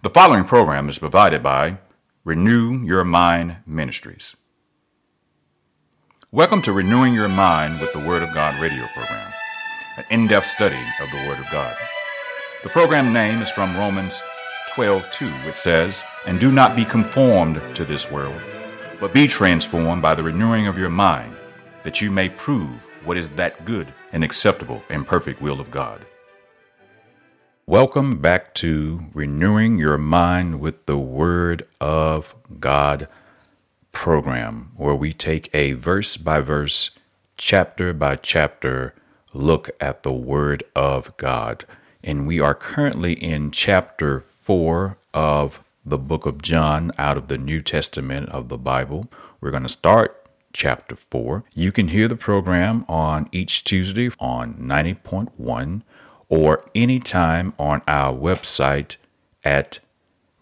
The 0.00 0.10
following 0.10 0.44
program 0.44 0.88
is 0.88 1.00
provided 1.00 1.42
by 1.42 1.78
Renew 2.22 2.84
Your 2.84 3.02
Mind 3.02 3.56
Ministries. 3.66 4.36
Welcome 6.30 6.62
to 6.62 6.72
Renewing 6.72 7.14
Your 7.14 7.28
Mind 7.28 7.80
with 7.80 7.92
the 7.92 8.06
Word 8.06 8.22
of 8.22 8.32
God 8.32 8.54
radio 8.62 8.86
program, 8.94 9.32
an 9.96 10.04
in 10.08 10.28
depth 10.28 10.46
study 10.46 10.78
of 11.02 11.10
the 11.10 11.26
Word 11.26 11.40
of 11.40 11.50
God. 11.50 11.76
The 12.62 12.68
program 12.68 13.12
name 13.12 13.42
is 13.42 13.50
from 13.50 13.76
Romans 13.76 14.22
12 14.76 15.10
2, 15.10 15.26
which 15.26 15.56
says, 15.56 16.04
And 16.26 16.38
do 16.38 16.52
not 16.52 16.76
be 16.76 16.84
conformed 16.84 17.60
to 17.74 17.84
this 17.84 18.08
world, 18.08 18.40
but 19.00 19.12
be 19.12 19.26
transformed 19.26 20.00
by 20.00 20.14
the 20.14 20.22
renewing 20.22 20.68
of 20.68 20.78
your 20.78 20.90
mind, 20.90 21.34
that 21.82 22.00
you 22.00 22.12
may 22.12 22.28
prove 22.28 22.86
what 23.04 23.16
is 23.16 23.30
that 23.30 23.64
good 23.64 23.92
and 24.12 24.22
acceptable 24.22 24.84
and 24.90 25.04
perfect 25.04 25.42
will 25.42 25.60
of 25.60 25.72
God. 25.72 26.06
Welcome 27.68 28.16
back 28.22 28.54
to 28.54 29.10
Renewing 29.12 29.76
Your 29.76 29.98
Mind 29.98 30.58
with 30.58 30.86
the 30.86 30.96
Word 30.96 31.66
of 31.82 32.34
God 32.58 33.08
program, 33.92 34.70
where 34.76 34.94
we 34.94 35.12
take 35.12 35.50
a 35.52 35.72
verse 35.72 36.16
by 36.16 36.40
verse, 36.40 36.88
chapter 37.36 37.92
by 37.92 38.16
chapter 38.16 38.94
look 39.34 39.68
at 39.82 40.02
the 40.02 40.14
Word 40.14 40.62
of 40.74 41.14
God. 41.18 41.66
And 42.02 42.26
we 42.26 42.40
are 42.40 42.54
currently 42.54 43.12
in 43.12 43.50
chapter 43.50 44.20
4 44.20 44.96
of 45.12 45.62
the 45.84 45.98
book 45.98 46.24
of 46.24 46.40
John 46.40 46.90
out 46.96 47.18
of 47.18 47.28
the 47.28 47.36
New 47.36 47.60
Testament 47.60 48.30
of 48.30 48.48
the 48.48 48.56
Bible. 48.56 49.10
We're 49.42 49.50
going 49.50 49.64
to 49.64 49.68
start 49.68 50.26
chapter 50.54 50.96
4. 50.96 51.44
You 51.52 51.70
can 51.70 51.88
hear 51.88 52.08
the 52.08 52.16
program 52.16 52.86
on 52.88 53.28
each 53.30 53.62
Tuesday 53.62 54.08
on 54.18 54.54
90.1 54.54 55.82
or 56.28 56.68
anytime 56.74 57.54
on 57.58 57.80
our 57.88 58.14
website 58.14 58.96
at 59.44 59.78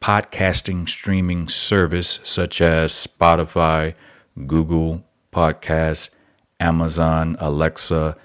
podcasting 0.00 0.88
streaming 0.88 1.48
service 1.48 2.20
such 2.22 2.60
as 2.60 2.92
Spotify, 2.92 3.94
Google 4.46 5.02
Podcasts, 5.32 6.10
Amazon, 6.60 7.36
Alexa, 7.40 8.16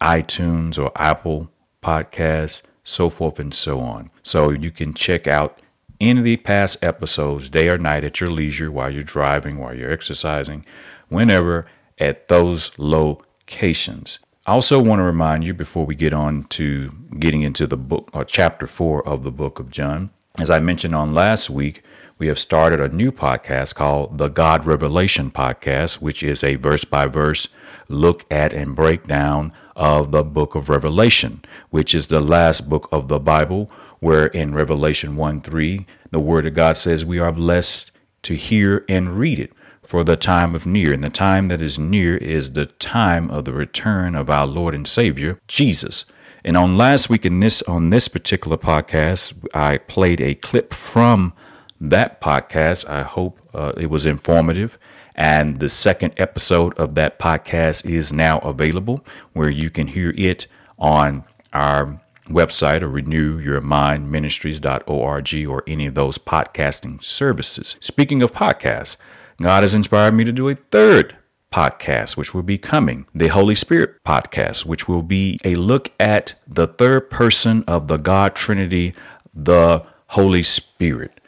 iTunes, 0.00 0.78
or 0.78 0.90
Apple 0.96 1.50
Podcasts 1.82 2.62
so 2.82 3.10
forth 3.10 3.38
and 3.38 3.54
so 3.54 3.80
on. 3.80 4.10
So 4.22 4.50
you 4.50 4.70
can 4.70 4.94
check 4.94 5.26
out 5.26 5.60
any 6.00 6.18
of 6.18 6.24
the 6.24 6.36
past 6.38 6.82
episodes 6.82 7.50
day 7.50 7.68
or 7.68 7.78
night 7.78 8.04
at 8.04 8.20
your 8.20 8.30
leisure 8.30 8.70
while 8.70 8.92
you're 8.92 9.02
driving, 9.02 9.58
while 9.58 9.76
you're 9.76 9.92
exercising, 9.92 10.64
whenever 11.08 11.66
at 11.98 12.28
those 12.28 12.70
locations. 12.78 14.18
I 14.46 14.52
also 14.52 14.80
want 14.80 15.00
to 15.00 15.04
remind 15.04 15.44
you 15.44 15.52
before 15.52 15.84
we 15.84 15.94
get 15.94 16.14
on 16.14 16.44
to 16.44 16.92
getting 17.18 17.42
into 17.42 17.66
the 17.66 17.76
book 17.76 18.10
or 18.14 18.24
chapter 18.24 18.66
four 18.66 19.06
of 19.06 19.22
the 19.22 19.30
book 19.30 19.58
of 19.60 19.70
John, 19.70 20.10
as 20.38 20.48
I 20.48 20.58
mentioned 20.60 20.94
on 20.94 21.12
last 21.12 21.50
week, 21.50 21.82
we 22.18 22.28
have 22.28 22.38
started 22.38 22.80
a 22.80 22.88
new 22.88 23.12
podcast 23.12 23.74
called 23.74 24.18
the 24.18 24.28
God 24.28 24.64
Revelation 24.64 25.30
Podcast, 25.30 26.00
which 26.00 26.22
is 26.22 26.44
a 26.44 26.54
verse 26.54 26.84
by 26.84 27.06
verse 27.06 27.48
look 27.88 28.24
at 28.30 28.52
and 28.52 28.76
breakdown 28.76 29.52
of 29.80 30.12
the 30.12 30.22
book 30.22 30.54
of 30.54 30.68
Revelation, 30.68 31.40
which 31.70 31.94
is 31.94 32.08
the 32.08 32.20
last 32.20 32.68
book 32.68 32.86
of 32.92 33.08
the 33.08 33.18
Bible, 33.18 33.70
where 33.98 34.26
in 34.26 34.54
Revelation 34.54 35.16
1 35.16 35.40
3, 35.40 35.86
the 36.10 36.20
Word 36.20 36.46
of 36.46 36.54
God 36.54 36.76
says 36.76 37.02
we 37.02 37.18
are 37.18 37.32
blessed 37.32 37.90
to 38.22 38.34
hear 38.34 38.84
and 38.90 39.18
read 39.18 39.38
it 39.38 39.54
for 39.82 40.04
the 40.04 40.16
time 40.16 40.54
of 40.54 40.66
near. 40.66 40.92
And 40.92 41.02
the 41.02 41.08
time 41.08 41.48
that 41.48 41.62
is 41.62 41.78
near 41.78 42.18
is 42.18 42.52
the 42.52 42.66
time 42.66 43.30
of 43.30 43.46
the 43.46 43.54
return 43.54 44.14
of 44.14 44.28
our 44.28 44.46
Lord 44.46 44.74
and 44.74 44.86
Savior, 44.86 45.40
Jesus. 45.48 46.04
And 46.44 46.58
on 46.58 46.76
last 46.76 47.08
week 47.08 47.24
in 47.24 47.40
this 47.40 47.62
on 47.62 47.88
this 47.88 48.06
particular 48.06 48.58
podcast, 48.58 49.32
I 49.54 49.78
played 49.78 50.20
a 50.20 50.34
clip 50.34 50.74
from 50.74 51.32
that 51.80 52.20
podcast. 52.20 52.86
I 52.86 53.02
hope 53.02 53.40
uh, 53.54 53.72
it 53.78 53.88
was 53.88 54.04
informative. 54.04 54.78
And 55.20 55.60
the 55.60 55.68
second 55.68 56.14
episode 56.16 56.76
of 56.78 56.94
that 56.94 57.18
podcast 57.18 57.84
is 57.84 58.10
now 58.10 58.38
available 58.38 59.04
where 59.34 59.50
you 59.50 59.68
can 59.68 59.88
hear 59.88 60.14
it 60.16 60.46
on 60.78 61.24
our 61.52 62.00
website 62.28 62.80
or 62.80 62.88
renewyourmindministries.org 62.88 65.46
or 65.46 65.62
any 65.66 65.84
of 65.84 65.94
those 65.94 66.16
podcasting 66.16 67.04
services. 67.04 67.76
Speaking 67.80 68.22
of 68.22 68.32
podcasts, 68.32 68.96
God 69.42 69.62
has 69.62 69.74
inspired 69.74 70.14
me 70.14 70.24
to 70.24 70.32
do 70.32 70.48
a 70.48 70.54
third 70.54 71.18
podcast, 71.52 72.16
which 72.16 72.32
will 72.32 72.42
be 72.42 72.56
coming, 72.56 73.04
the 73.14 73.28
Holy 73.28 73.54
Spirit 73.54 74.02
podcast, 74.06 74.64
which 74.64 74.88
will 74.88 75.02
be 75.02 75.38
a 75.44 75.56
look 75.56 75.92
at 76.00 76.32
the 76.48 76.66
third 76.66 77.10
person 77.10 77.62
of 77.64 77.88
the 77.88 77.98
God 77.98 78.34
Trinity, 78.34 78.94
the 79.34 79.84
Holy 80.06 80.42
Spirit. 80.42 81.19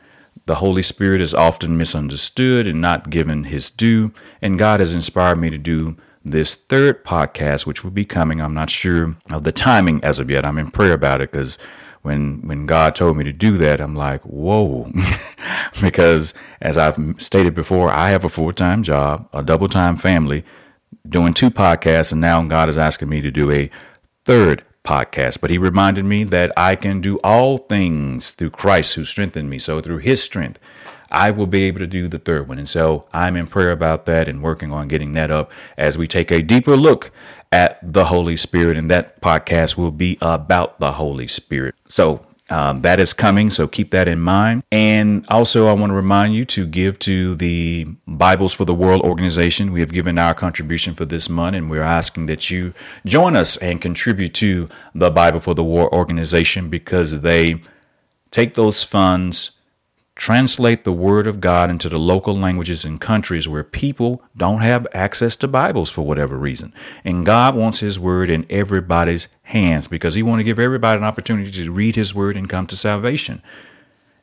The 0.46 0.56
Holy 0.56 0.82
Spirit 0.82 1.20
is 1.20 1.34
often 1.34 1.76
misunderstood 1.76 2.66
and 2.66 2.80
not 2.80 3.10
given 3.10 3.44
his 3.44 3.70
due, 3.70 4.12
and 4.40 4.58
God 4.58 4.80
has 4.80 4.94
inspired 4.94 5.38
me 5.38 5.50
to 5.50 5.58
do 5.58 5.96
this 6.24 6.54
third 6.54 7.04
podcast, 7.04 7.66
which 7.66 7.84
will 7.84 7.90
be 7.90 8.04
coming. 8.04 8.40
I'm 8.40 8.54
not 8.54 8.70
sure 8.70 9.16
of 9.30 9.44
the 9.44 9.52
timing 9.52 10.02
as 10.02 10.18
of 10.18 10.30
yet. 10.30 10.44
I'm 10.44 10.58
in 10.58 10.70
prayer 10.70 10.92
about 10.92 11.20
it 11.20 11.30
because 11.30 11.58
when 12.02 12.46
when 12.46 12.66
God 12.66 12.94
told 12.94 13.16
me 13.16 13.24
to 13.24 13.32
do 13.32 13.56
that, 13.58 13.80
I'm 13.80 13.94
like, 13.94 14.22
whoa, 14.22 14.90
because 15.80 16.34
as 16.60 16.76
I've 16.76 16.98
stated 17.18 17.54
before, 17.54 17.90
I 17.90 18.10
have 18.10 18.24
a 18.24 18.28
full 18.28 18.52
time 18.52 18.82
job, 18.82 19.28
a 19.32 19.42
double 19.42 19.68
time 19.68 19.96
family, 19.96 20.44
doing 21.08 21.32
two 21.32 21.50
podcasts, 21.50 22.12
and 22.12 22.20
now 22.20 22.42
God 22.44 22.68
is 22.68 22.78
asking 22.78 23.08
me 23.08 23.20
to 23.20 23.30
do 23.30 23.50
a 23.50 23.70
third 24.24 24.64
podcast, 24.84 25.40
but 25.40 25.50
he 25.50 25.58
reminded 25.58 26.04
me 26.04 26.24
that 26.24 26.52
I 26.56 26.76
can 26.76 27.00
do 27.00 27.18
all 27.18 27.58
things 27.58 28.30
through 28.32 28.50
Christ 28.50 28.94
who 28.94 29.04
strengthened 29.04 29.48
me. 29.48 29.58
So 29.58 29.80
through 29.80 29.98
his 29.98 30.22
strength, 30.22 30.58
I 31.10 31.30
will 31.30 31.46
be 31.46 31.64
able 31.64 31.78
to 31.80 31.86
do 31.86 32.08
the 32.08 32.18
third 32.18 32.48
one. 32.48 32.58
And 32.58 32.68
so 32.68 33.04
I'm 33.12 33.36
in 33.36 33.46
prayer 33.46 33.70
about 33.70 34.06
that 34.06 34.28
and 34.28 34.42
working 34.42 34.72
on 34.72 34.88
getting 34.88 35.12
that 35.12 35.30
up 35.30 35.52
as 35.76 35.98
we 35.98 36.08
take 36.08 36.30
a 36.30 36.42
deeper 36.42 36.76
look 36.76 37.10
at 37.52 37.78
the 37.82 38.06
Holy 38.06 38.36
Spirit. 38.36 38.76
And 38.76 38.90
that 38.90 39.20
podcast 39.20 39.76
will 39.76 39.90
be 39.90 40.16
about 40.22 40.80
the 40.80 40.92
Holy 40.92 41.28
Spirit. 41.28 41.74
So 41.88 42.26
um, 42.52 42.82
that 42.82 43.00
is 43.00 43.14
coming, 43.14 43.50
so 43.50 43.66
keep 43.66 43.90
that 43.92 44.06
in 44.06 44.20
mind. 44.20 44.62
And 44.70 45.24
also, 45.30 45.68
I 45.68 45.72
want 45.72 45.90
to 45.90 45.94
remind 45.94 46.34
you 46.34 46.44
to 46.46 46.66
give 46.66 46.98
to 47.00 47.34
the 47.34 47.86
Bibles 48.06 48.52
for 48.52 48.66
the 48.66 48.74
World 48.74 49.00
organization. 49.02 49.72
We 49.72 49.80
have 49.80 49.92
given 49.92 50.18
our 50.18 50.34
contribution 50.34 50.94
for 50.94 51.06
this 51.06 51.30
month, 51.30 51.56
and 51.56 51.70
we're 51.70 51.82
asking 51.82 52.26
that 52.26 52.50
you 52.50 52.74
join 53.06 53.36
us 53.36 53.56
and 53.56 53.80
contribute 53.80 54.34
to 54.34 54.68
the 54.94 55.10
Bible 55.10 55.40
for 55.40 55.54
the 55.54 55.64
World 55.64 55.92
organization 55.92 56.68
because 56.68 57.22
they 57.22 57.62
take 58.30 58.52
those 58.52 58.84
funds 58.84 59.52
translate 60.14 60.84
the 60.84 60.92
Word 60.92 61.26
of 61.26 61.40
God 61.40 61.70
into 61.70 61.88
the 61.88 61.98
local 61.98 62.36
languages 62.36 62.84
and 62.84 63.00
countries 63.00 63.48
where 63.48 63.64
people 63.64 64.22
don't 64.36 64.60
have 64.60 64.86
access 64.92 65.36
to 65.36 65.48
Bibles 65.48 65.90
for 65.90 66.02
whatever 66.02 66.36
reason. 66.36 66.74
And 67.04 67.24
God 67.24 67.54
wants 67.54 67.80
His 67.80 67.98
Word 67.98 68.28
in 68.28 68.46
everybody's 68.50 69.28
hands 69.44 69.88
because 69.88 70.14
He 70.14 70.22
wants 70.22 70.40
to 70.40 70.44
give 70.44 70.58
everybody 70.58 70.98
an 70.98 71.04
opportunity 71.04 71.50
to 71.50 71.72
read 71.72 71.96
His 71.96 72.14
Word 72.14 72.36
and 72.36 72.48
come 72.48 72.66
to 72.66 72.76
salvation. 72.76 73.42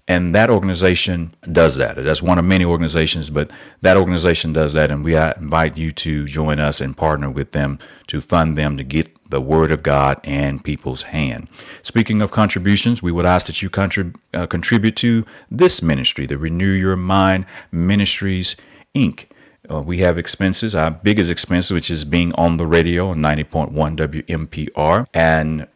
And 0.07 0.33
that 0.33 0.49
organization 0.49 1.35
does 1.43 1.75
that. 1.75 1.95
That's 1.95 2.21
one 2.21 2.39
of 2.39 2.45
many 2.45 2.65
organizations, 2.65 3.29
but 3.29 3.51
that 3.81 3.95
organization 3.95 4.53
does 4.53 4.73
that. 4.73 4.89
And 4.89 5.03
we 5.03 5.15
uh, 5.15 5.33
invite 5.37 5.77
you 5.77 5.91
to 5.91 6.25
join 6.25 6.59
us 6.59 6.81
and 6.81 6.97
partner 6.97 7.29
with 7.29 7.51
them 7.51 7.77
to 8.07 8.19
fund 8.19 8.57
them 8.57 8.75
to 8.77 8.83
get 8.83 9.15
the 9.29 9.39
Word 9.39 9.71
of 9.71 9.83
God 9.83 10.19
and 10.23 10.63
people's 10.63 11.03
hand. 11.03 11.47
Speaking 11.81 12.21
of 12.21 12.31
contributions, 12.31 13.01
we 13.01 13.11
would 13.11 13.25
ask 13.25 13.45
that 13.45 13.61
you 13.61 13.69
contrib- 13.69 14.15
uh, 14.33 14.47
contribute 14.47 14.95
to 14.97 15.25
this 15.49 15.81
ministry, 15.81 16.25
the 16.25 16.37
Renew 16.37 16.71
Your 16.71 16.95
Mind 16.95 17.45
Ministries, 17.71 18.55
Inc. 18.95 19.25
Uh, 19.69 19.81
we 19.81 19.99
have 19.99 20.17
expenses, 20.17 20.73
our 20.73 20.89
biggest 20.89 21.29
expense, 21.29 21.69
which 21.69 21.91
is 21.91 22.03
being 22.03 22.33
on 22.33 22.57
the 22.57 22.65
radio 22.65 23.09
on 23.09 23.19
90.1 23.19 23.95
WMPR. 23.95 25.05
And 25.13 25.67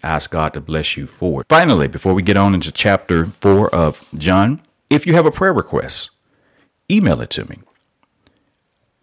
ask 0.04 0.32
God 0.32 0.54
to 0.54 0.62
bless 0.62 0.98
you 0.98 1.08
for 1.08 1.42
it. 1.42 1.48
Finally, 1.48 1.88
before 1.88 2.14
we 2.14 2.24
get 2.24 2.38
on 2.38 2.54
into 2.54 2.72
chapter 2.72 3.28
4 3.42 3.74
of 3.74 4.08
John, 4.18 4.62
if 4.90 5.08
you 5.08 5.14
have 5.14 5.26
a 5.26 5.32
prayer 5.32 5.54
request, 5.54 6.10
email 6.90 7.22
it 7.22 7.30
to 7.32 7.50
me. 7.50 7.60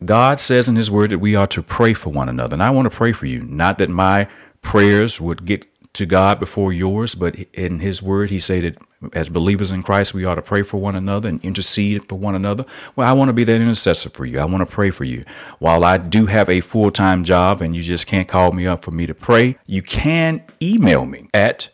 God 0.05 0.40
says 0.40 0.69
in 0.69 0.76
His 0.76 0.90
Word 0.90 1.11
that 1.11 1.19
we 1.19 1.37
are 1.37 1.46
to 1.49 1.62
pray 1.62 1.94
for 1.94 2.11
one 2.11 2.29
another. 2.29 2.55
And 2.55 2.62
I 2.62 2.70
want 2.70 2.90
to 2.90 2.96
pray 2.96 3.12
for 3.12 3.26
you. 3.26 3.43
Not 3.43 3.79
that 3.79 3.88
my 3.88 4.29
prayers 4.61 5.20
would 5.20 5.44
get 5.44 5.67
to 5.94 6.06
God 6.06 6.41
before 6.41 6.73
yours, 6.73 7.15
but 7.15 7.35
in 7.53 7.81
His 7.81 8.03
Word, 8.03 8.31
He 8.31 8.41
said 8.41 8.65
that 8.65 8.79
as 9.12 9.29
believers 9.29 9.71
in 9.71 9.83
Christ, 9.83 10.15
we 10.15 10.25
ought 10.25 10.37
to 10.37 10.43
pray 10.43 10.62
for 10.62 10.79
one 10.79 10.94
another 10.94 11.29
and 11.29 11.43
intercede 11.44 12.09
for 12.09 12.17
one 12.17 12.35
another. 12.35 12.65
Well, 12.94 13.09
I 13.09 13.12
want 13.12 13.29
to 13.29 13.33
be 13.33 13.44
that 13.44 13.61
intercessor 13.61 14.11
for 14.11 14.25
you. 14.25 14.39
I 14.39 14.44
want 14.44 14.67
to 14.69 14.73
pray 14.73 14.91
for 14.91 15.05
you. 15.05 15.25
While 15.59 15.85
I 15.85 15.99
do 15.99 16.27
have 16.27 16.49
a 16.49 16.61
full 16.61 16.91
time 16.91 17.25
job 17.25 17.61
and 17.61 17.75
you 17.75 17.83
just 17.83 18.06
can't 18.06 18.29
call 18.29 18.53
me 18.53 18.67
up 18.67 18.85
for 18.85 18.91
me 18.91 19.06
to 19.06 19.15
pray, 19.15 19.59
you 19.67 19.83
can 19.83 20.44
email 20.61 21.05
me 21.05 21.29
at 21.35 21.69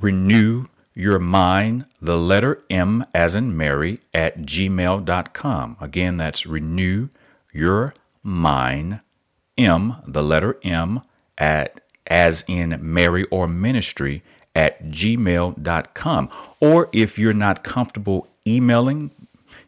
renew 0.00 0.66
your 0.94 1.18
mind, 1.18 1.86
the 2.00 2.16
letter 2.16 2.62
M 2.70 3.04
as 3.14 3.34
in 3.34 3.56
Mary, 3.56 3.98
at 4.12 4.42
gmail.com. 4.42 5.76
Again, 5.80 6.16
that's 6.16 6.46
renew 6.46 7.08
your 7.52 7.94
mind, 8.22 9.00
M, 9.58 9.96
the 10.06 10.22
letter 10.22 10.58
M, 10.62 11.02
at 11.36 11.80
as 12.06 12.44
in 12.46 12.78
Mary 12.80 13.24
or 13.30 13.48
ministry 13.48 14.22
at 14.54 14.86
gmail.com. 14.86 16.30
Or 16.60 16.88
if 16.92 17.18
you're 17.18 17.32
not 17.32 17.64
comfortable 17.64 18.28
emailing, 18.46 19.10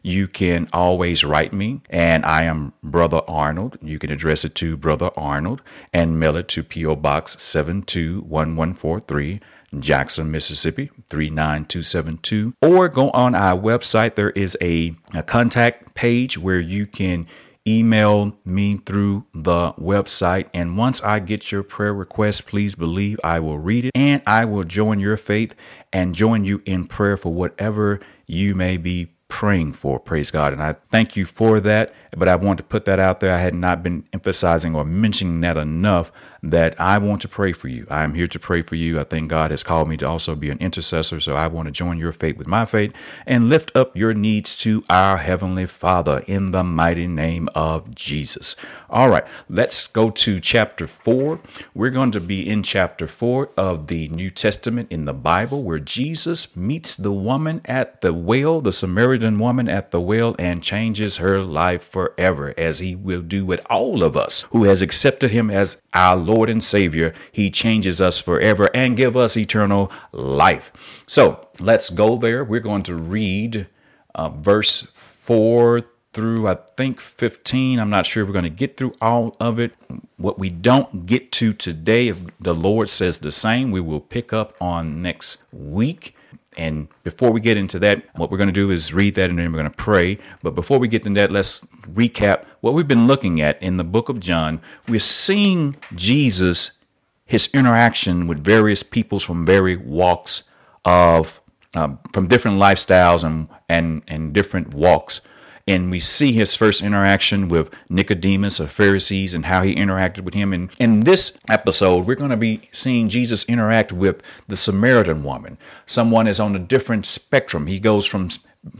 you 0.01 0.27
can 0.27 0.69
always 0.71 1.25
write 1.25 1.51
me, 1.51 1.81
and 1.89 2.25
I 2.25 2.43
am 2.43 2.71
Brother 2.81 3.21
Arnold. 3.27 3.77
You 3.81 3.99
can 3.99 4.09
address 4.09 4.45
it 4.45 4.55
to 4.55 4.77
Brother 4.77 5.11
Arnold 5.17 5.61
and 5.91 6.19
mail 6.19 6.37
it 6.37 6.47
to 6.49 6.63
P.O. 6.63 6.95
Box 6.95 7.41
721143. 7.41 9.41
Jackson, 9.77 10.31
Mississippi 10.31 10.89
39272 11.09 12.53
or 12.61 12.87
go 12.87 13.09
on 13.11 13.35
our 13.35 13.59
website 13.59 14.15
there 14.15 14.29
is 14.29 14.57
a, 14.61 14.95
a 15.13 15.21
contact 15.21 15.93
page 15.93 16.37
where 16.37 16.59
you 16.59 16.87
can 16.87 17.27
email 17.67 18.37
me 18.45 18.77
through 18.77 19.25
the 19.33 19.73
website. 19.73 20.47
And 20.53 20.77
once 20.77 21.01
I 21.03 21.19
get 21.19 21.51
your 21.51 21.63
prayer 21.63 21.93
request, 21.93 22.47
please 22.47 22.75
believe 22.75 23.19
I 23.23 23.39
will 23.39 23.59
read 23.59 23.85
it 23.85 23.91
and 23.93 24.21
I 24.25 24.45
will 24.45 24.63
join 24.63 24.99
your 24.99 25.17
faith 25.17 25.53
and 25.91 26.15
join 26.15 26.45
you 26.45 26.61
in 26.65 26.87
prayer 26.87 27.17
for 27.17 27.33
whatever 27.33 27.99
you 28.25 28.55
may 28.55 28.77
be 28.77 29.11
praying 29.27 29.73
for. 29.73 29.99
Praise 29.99 30.31
God. 30.31 30.53
And 30.53 30.63
I 30.63 30.73
thank 30.89 31.15
you 31.15 31.25
for 31.25 31.59
that. 31.59 31.93
But 32.15 32.29
I 32.29 32.35
want 32.35 32.57
to 32.57 32.63
put 32.63 32.85
that 32.85 32.99
out 32.99 33.19
there. 33.19 33.33
I 33.33 33.39
had 33.39 33.53
not 33.53 33.83
been 33.83 34.05
emphasizing 34.13 34.73
or 34.73 34.85
mentioning 34.85 35.41
that 35.41 35.57
enough 35.57 36.11
that 36.51 36.79
I 36.79 36.97
want 36.97 37.21
to 37.21 37.27
pray 37.27 37.51
for 37.51 37.67
you. 37.67 37.85
I 37.89 38.03
am 38.03 38.13
here 38.13 38.27
to 38.27 38.39
pray 38.39 38.61
for 38.61 38.75
you. 38.75 38.99
I 38.99 39.03
think 39.03 39.29
God 39.29 39.51
has 39.51 39.63
called 39.63 39.89
me 39.89 39.97
to 39.97 40.07
also 40.07 40.35
be 40.35 40.49
an 40.49 40.57
intercessor. 40.59 41.19
So 41.19 41.35
I 41.35 41.47
want 41.47 41.67
to 41.67 41.71
join 41.71 41.97
your 41.97 42.11
faith 42.11 42.37
with 42.37 42.47
my 42.47 42.65
faith 42.65 42.93
and 43.25 43.49
lift 43.49 43.71
up 43.75 43.95
your 43.95 44.13
needs 44.13 44.55
to 44.57 44.83
our 44.89 45.17
Heavenly 45.17 45.65
Father 45.65 46.23
in 46.27 46.51
the 46.51 46.63
mighty 46.63 47.07
name 47.07 47.49
of 47.55 47.93
Jesus. 47.93 48.55
All 48.89 49.09
right, 49.09 49.25
let's 49.49 49.87
go 49.87 50.09
to 50.09 50.39
chapter 50.39 50.87
4. 50.87 51.39
We're 51.73 51.89
going 51.89 52.11
to 52.11 52.21
be 52.21 52.47
in 52.47 52.63
chapter 52.63 53.07
4 53.07 53.51
of 53.57 53.87
the 53.87 54.07
New 54.09 54.29
Testament 54.29 54.91
in 54.91 55.05
the 55.05 55.13
Bible 55.13 55.63
where 55.63 55.79
Jesus 55.79 56.55
meets 56.55 56.95
the 56.95 57.11
woman 57.11 57.61
at 57.65 58.01
the 58.01 58.13
well, 58.13 58.61
the 58.61 58.71
Samaritan 58.71 59.39
woman 59.39 59.67
at 59.67 59.91
the 59.91 60.01
well, 60.01 60.35
and 60.39 60.63
changes 60.63 61.17
her 61.17 61.41
life 61.41 61.83
forever, 61.83 62.53
as 62.57 62.79
he 62.79 62.95
will 62.95 63.21
do 63.21 63.45
with 63.45 63.65
all 63.69 64.03
of 64.03 64.15
us 64.15 64.45
who 64.51 64.63
has 64.63 64.81
accepted 64.81 65.31
him 65.31 65.49
as 65.49 65.81
our 65.97 66.15
Lord 66.15 66.49
and 66.49 66.63
Savior, 66.63 67.13
He 67.31 67.49
changes 67.49 67.99
us 67.99 68.19
forever 68.19 68.69
and 68.73 68.95
give 68.95 69.17
us 69.17 69.35
eternal 69.35 69.91
life. 70.11 70.71
So 71.07 71.47
let's 71.59 71.89
go 71.89 72.17
there. 72.17 72.43
We're 72.43 72.59
going 72.59 72.83
to 72.83 72.95
read 72.95 73.67
uh, 74.15 74.29
verse 74.29 74.81
4 74.81 75.81
through, 76.13 76.47
I 76.47 76.57
think, 76.75 76.99
15. 76.99 77.79
I'm 77.79 77.89
not 77.89 78.05
sure 78.05 78.25
we're 78.25 78.31
going 78.31 78.43
to 78.43 78.49
get 78.49 78.77
through 78.77 78.93
all 79.01 79.35
of 79.39 79.59
it. 79.59 79.73
What 80.17 80.39
we 80.39 80.49
don't 80.49 81.05
get 81.05 81.31
to 81.33 81.53
today, 81.53 82.07
if 82.07 82.17
the 82.39 82.55
Lord 82.55 82.89
says 82.89 83.19
the 83.19 83.31
same, 83.31 83.71
we 83.71 83.81
will 83.81 83.99
pick 83.99 84.33
up 84.33 84.55
on 84.59 85.01
next 85.01 85.37
week. 85.51 86.15
And 86.57 86.87
before 87.03 87.31
we 87.31 87.39
get 87.39 87.55
into 87.55 87.77
that, 87.79 88.03
what 88.15 88.31
we're 88.31 88.37
going 88.37 88.47
to 88.47 88.53
do 88.53 88.71
is 88.71 88.91
read 88.91 89.13
that 89.15 89.29
and 89.29 89.37
then 89.37 89.51
we're 89.51 89.59
going 89.59 89.69
to 89.71 89.77
pray. 89.77 90.17
But 90.41 90.55
before 90.55 90.79
we 90.79 90.87
get 90.87 91.03
to 91.03 91.09
that, 91.11 91.31
let's 91.31 91.61
recap 91.93 92.45
what 92.61 92.73
we've 92.73 92.87
been 92.87 93.05
looking 93.05 93.39
at 93.39 93.61
in 93.61 93.77
the 93.77 93.83
book 93.83 94.09
of 94.09 94.19
John. 94.19 94.59
We're 94.87 94.99
seeing 94.99 95.75
Jesus, 95.93 96.79
his 97.25 97.47
interaction 97.53 98.27
with 98.27 98.43
various 98.43 98.81
peoples 98.81 99.23
from 99.23 99.45
various 99.45 99.79
walks 99.81 100.43
of, 100.83 101.39
uh, 101.75 101.95
from 102.11 102.27
different 102.27 102.59
lifestyles 102.59 103.23
and, 103.23 103.47
and, 103.69 104.01
and 104.07 104.33
different 104.33 104.73
walks 104.73 105.21
and 105.67 105.91
we 105.91 105.99
see 105.99 106.31
his 106.31 106.55
first 106.55 106.81
interaction 106.81 107.49
with 107.49 107.73
Nicodemus 107.89 108.59
of 108.59 108.71
Pharisees 108.71 109.33
and 109.33 109.45
how 109.45 109.63
he 109.63 109.75
interacted 109.75 110.21
with 110.21 110.33
him. 110.33 110.53
And 110.53 110.69
in 110.79 111.01
this 111.01 111.37
episode, 111.49 112.05
we're 112.05 112.15
going 112.15 112.29
to 112.29 112.37
be 112.37 112.61
seeing 112.71 113.09
Jesus 113.09 113.43
interact 113.45 113.91
with 113.91 114.23
the 114.47 114.55
Samaritan 114.55 115.23
woman. 115.23 115.57
Someone 115.85 116.27
is 116.27 116.39
on 116.39 116.55
a 116.55 116.59
different 116.59 117.05
spectrum. 117.05 117.67
He 117.67 117.79
goes 117.79 118.05
from 118.05 118.29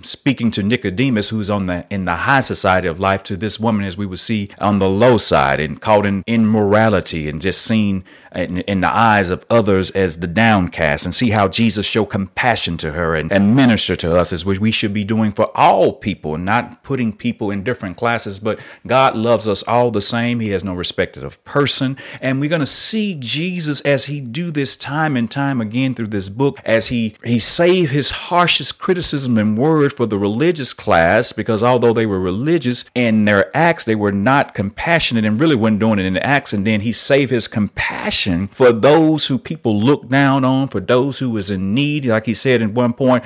speaking 0.01 0.51
to 0.51 0.63
Nicodemus, 0.63 1.29
who's 1.29 1.49
on 1.49 1.67
the 1.67 1.85
in 1.89 2.05
the 2.05 2.15
high 2.15 2.41
society 2.41 2.87
of 2.87 2.99
life, 2.99 3.23
to 3.23 3.35
this 3.35 3.59
woman, 3.59 3.85
as 3.85 3.97
we 3.97 4.05
would 4.05 4.19
see 4.19 4.49
on 4.59 4.79
the 4.79 4.89
low 4.89 5.17
side 5.17 5.59
and 5.59 5.81
caught 5.81 6.05
in 6.05 6.23
immorality 6.27 7.27
and 7.29 7.41
just 7.41 7.61
seen 7.61 8.03
in, 8.35 8.59
in, 8.59 8.81
the 8.81 8.93
eyes 8.93 9.29
of 9.29 9.45
others 9.49 9.89
as 9.91 10.19
the 10.19 10.27
downcast 10.27 11.05
and 11.05 11.15
see 11.15 11.31
how 11.31 11.47
Jesus 11.47 11.85
showed 11.85 12.05
compassion 12.05 12.77
to 12.77 12.91
her 12.91 13.15
and, 13.15 13.31
and 13.31 13.55
minister 13.55 13.95
to 13.97 14.15
us 14.15 14.31
as 14.31 14.45
we 14.45 14.71
should 14.71 14.93
be 14.93 15.03
doing 15.03 15.31
for 15.31 15.49
all 15.57 15.93
people, 15.93 16.37
not 16.37 16.83
putting 16.83 17.13
people 17.13 17.49
in 17.49 17.63
different 17.63 17.97
classes, 17.97 18.39
but 18.39 18.59
God 18.85 19.15
loves 19.15 19.47
us 19.47 19.63
all 19.63 19.91
the 19.91 20.01
same. 20.01 20.39
He 20.39 20.49
has 20.49 20.63
no 20.63 20.73
respect 20.73 21.17
of 21.17 21.43
person. 21.45 21.97
And 22.21 22.39
we're 22.39 22.49
going 22.49 22.59
to 22.59 22.65
see 22.65 23.15
Jesus 23.15 23.81
as 23.81 24.05
he 24.05 24.21
do 24.21 24.51
this 24.51 24.75
time 24.75 25.15
and 25.15 25.29
time 25.29 25.59
again 25.59 25.95
through 25.95 26.07
this 26.07 26.29
book, 26.29 26.59
as 26.63 26.87
he, 26.87 27.15
he 27.23 27.39
save 27.39 27.91
his 27.91 28.09
harshest 28.11 28.79
criticism 28.79 29.37
and 29.37 29.57
word 29.77 29.93
for 29.93 30.05
the 30.05 30.17
religious 30.17 30.73
class, 30.73 31.31
because 31.31 31.63
although 31.63 31.93
they 31.93 32.05
were 32.05 32.19
religious 32.19 32.85
in 32.95 33.25
their 33.25 33.55
acts, 33.55 33.83
they 33.83 33.95
were 33.95 34.11
not 34.11 34.53
compassionate 34.53 35.25
and 35.25 35.39
really 35.39 35.55
weren't 35.55 35.79
doing 35.79 35.99
it 35.99 36.05
in 36.05 36.15
the 36.15 36.25
acts. 36.25 36.53
And 36.53 36.65
then 36.65 36.81
he 36.81 36.91
saved 36.91 37.31
his 37.31 37.47
compassion 37.47 38.47
for 38.49 38.71
those 38.71 39.27
who 39.27 39.37
people 39.37 39.79
look 39.79 40.09
down 40.09 40.43
on, 40.43 40.67
for 40.67 40.79
those 40.79 41.19
who 41.19 41.29
was 41.29 41.51
in 41.51 41.73
need. 41.73 42.05
Like 42.05 42.25
he 42.25 42.33
said 42.33 42.61
in 42.61 42.73
one 42.73 42.93
point, 42.93 43.23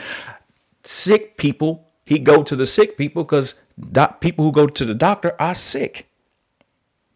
sick 0.84 1.38
people, 1.38 1.88
he 2.06 2.20
go 2.20 2.44
to 2.44 2.56
the 2.56 2.66
sick 2.66 2.98
people 2.98 3.24
because 3.24 3.56
people 4.20 4.46
who 4.46 4.52
go 4.52 4.68
to 4.68 4.86
the 4.86 4.94
doctor 4.94 5.36
are 5.40 5.56
sick. 5.56 6.10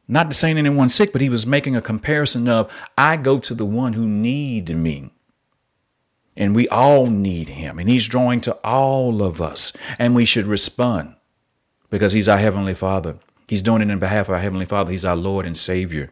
Not 0.08 0.30
to 0.30 0.36
saying 0.36 0.58
anyone 0.58 0.90
sick, 0.90 1.12
but 1.12 1.22
he 1.22 1.30
was 1.30 1.46
making 1.48 1.76
a 1.76 1.82
comparison 1.82 2.48
of 2.48 2.72
I 2.98 3.18
go 3.18 3.40
to 3.40 3.54
the 3.54 3.66
one 3.66 3.94
who 3.94 4.08
need 4.08 4.70
me. 4.76 5.12
And 6.38 6.56
we 6.56 6.68
all 6.70 7.08
need 7.08 7.50
him. 7.50 7.80
And 7.80 7.90
he's 7.90 8.08
drawing 8.08 8.42
to 8.42 8.54
all 8.64 9.24
of 9.24 9.42
us. 9.42 9.72
And 9.98 10.14
we 10.16 10.26
should 10.26 10.48
respond 10.48 11.16
because 11.90 12.12
he's 12.12 12.28
our 12.28 12.38
Heavenly 12.38 12.74
Father. 12.74 13.18
He's 13.48 13.62
doing 13.62 13.82
it 13.82 13.90
in 13.90 14.00
behalf 14.00 14.28
of 14.28 14.36
our 14.36 14.42
Heavenly 14.42 14.66
Father. 14.66 14.92
He's 14.92 15.06
our 15.06 15.16
Lord 15.16 15.46
and 15.46 15.58
Savior. 15.58 16.12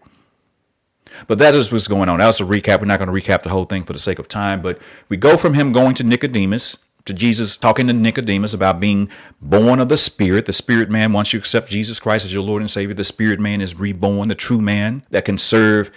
But 1.27 1.37
that 1.39 1.53
is 1.53 1.71
what's 1.71 1.87
going 1.87 2.09
on. 2.09 2.19
That's 2.19 2.39
a 2.39 2.43
recap. 2.43 2.79
We're 2.79 2.85
not 2.85 2.99
going 2.99 3.13
to 3.13 3.21
recap 3.21 3.43
the 3.43 3.49
whole 3.49 3.65
thing 3.65 3.83
for 3.83 3.93
the 3.93 3.99
sake 3.99 4.19
of 4.19 4.27
time, 4.27 4.61
but 4.61 4.79
we 5.09 5.17
go 5.17 5.37
from 5.37 5.53
him 5.53 5.71
going 5.71 5.95
to 5.95 6.03
Nicodemus, 6.03 6.77
to 7.05 7.13
Jesus, 7.13 7.57
talking 7.57 7.87
to 7.87 7.93
Nicodemus 7.93 8.53
about 8.53 8.79
being 8.79 9.09
born 9.41 9.79
of 9.79 9.89
the 9.89 9.97
Spirit. 9.97 10.45
The 10.45 10.53
Spirit 10.53 10.89
man, 10.89 11.11
once 11.13 11.33
you 11.33 11.39
accept 11.39 11.69
Jesus 11.69 11.99
Christ 11.99 12.25
as 12.25 12.33
your 12.33 12.43
Lord 12.43 12.61
and 12.61 12.71
Savior, 12.71 12.95
the 12.95 13.03
Spirit 13.03 13.39
man 13.39 13.61
is 13.61 13.77
reborn, 13.77 14.29
the 14.29 14.35
true 14.35 14.61
man 14.61 15.03
that 15.09 15.25
can 15.25 15.37
serve 15.37 15.91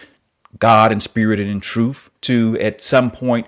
God 0.59 0.90
in 0.90 1.00
spirit 1.00 1.38
and 1.38 1.49
in 1.49 1.61
truth. 1.61 2.11
To 2.23 2.59
at 2.61 2.80
some 2.80 3.11
point, 3.11 3.47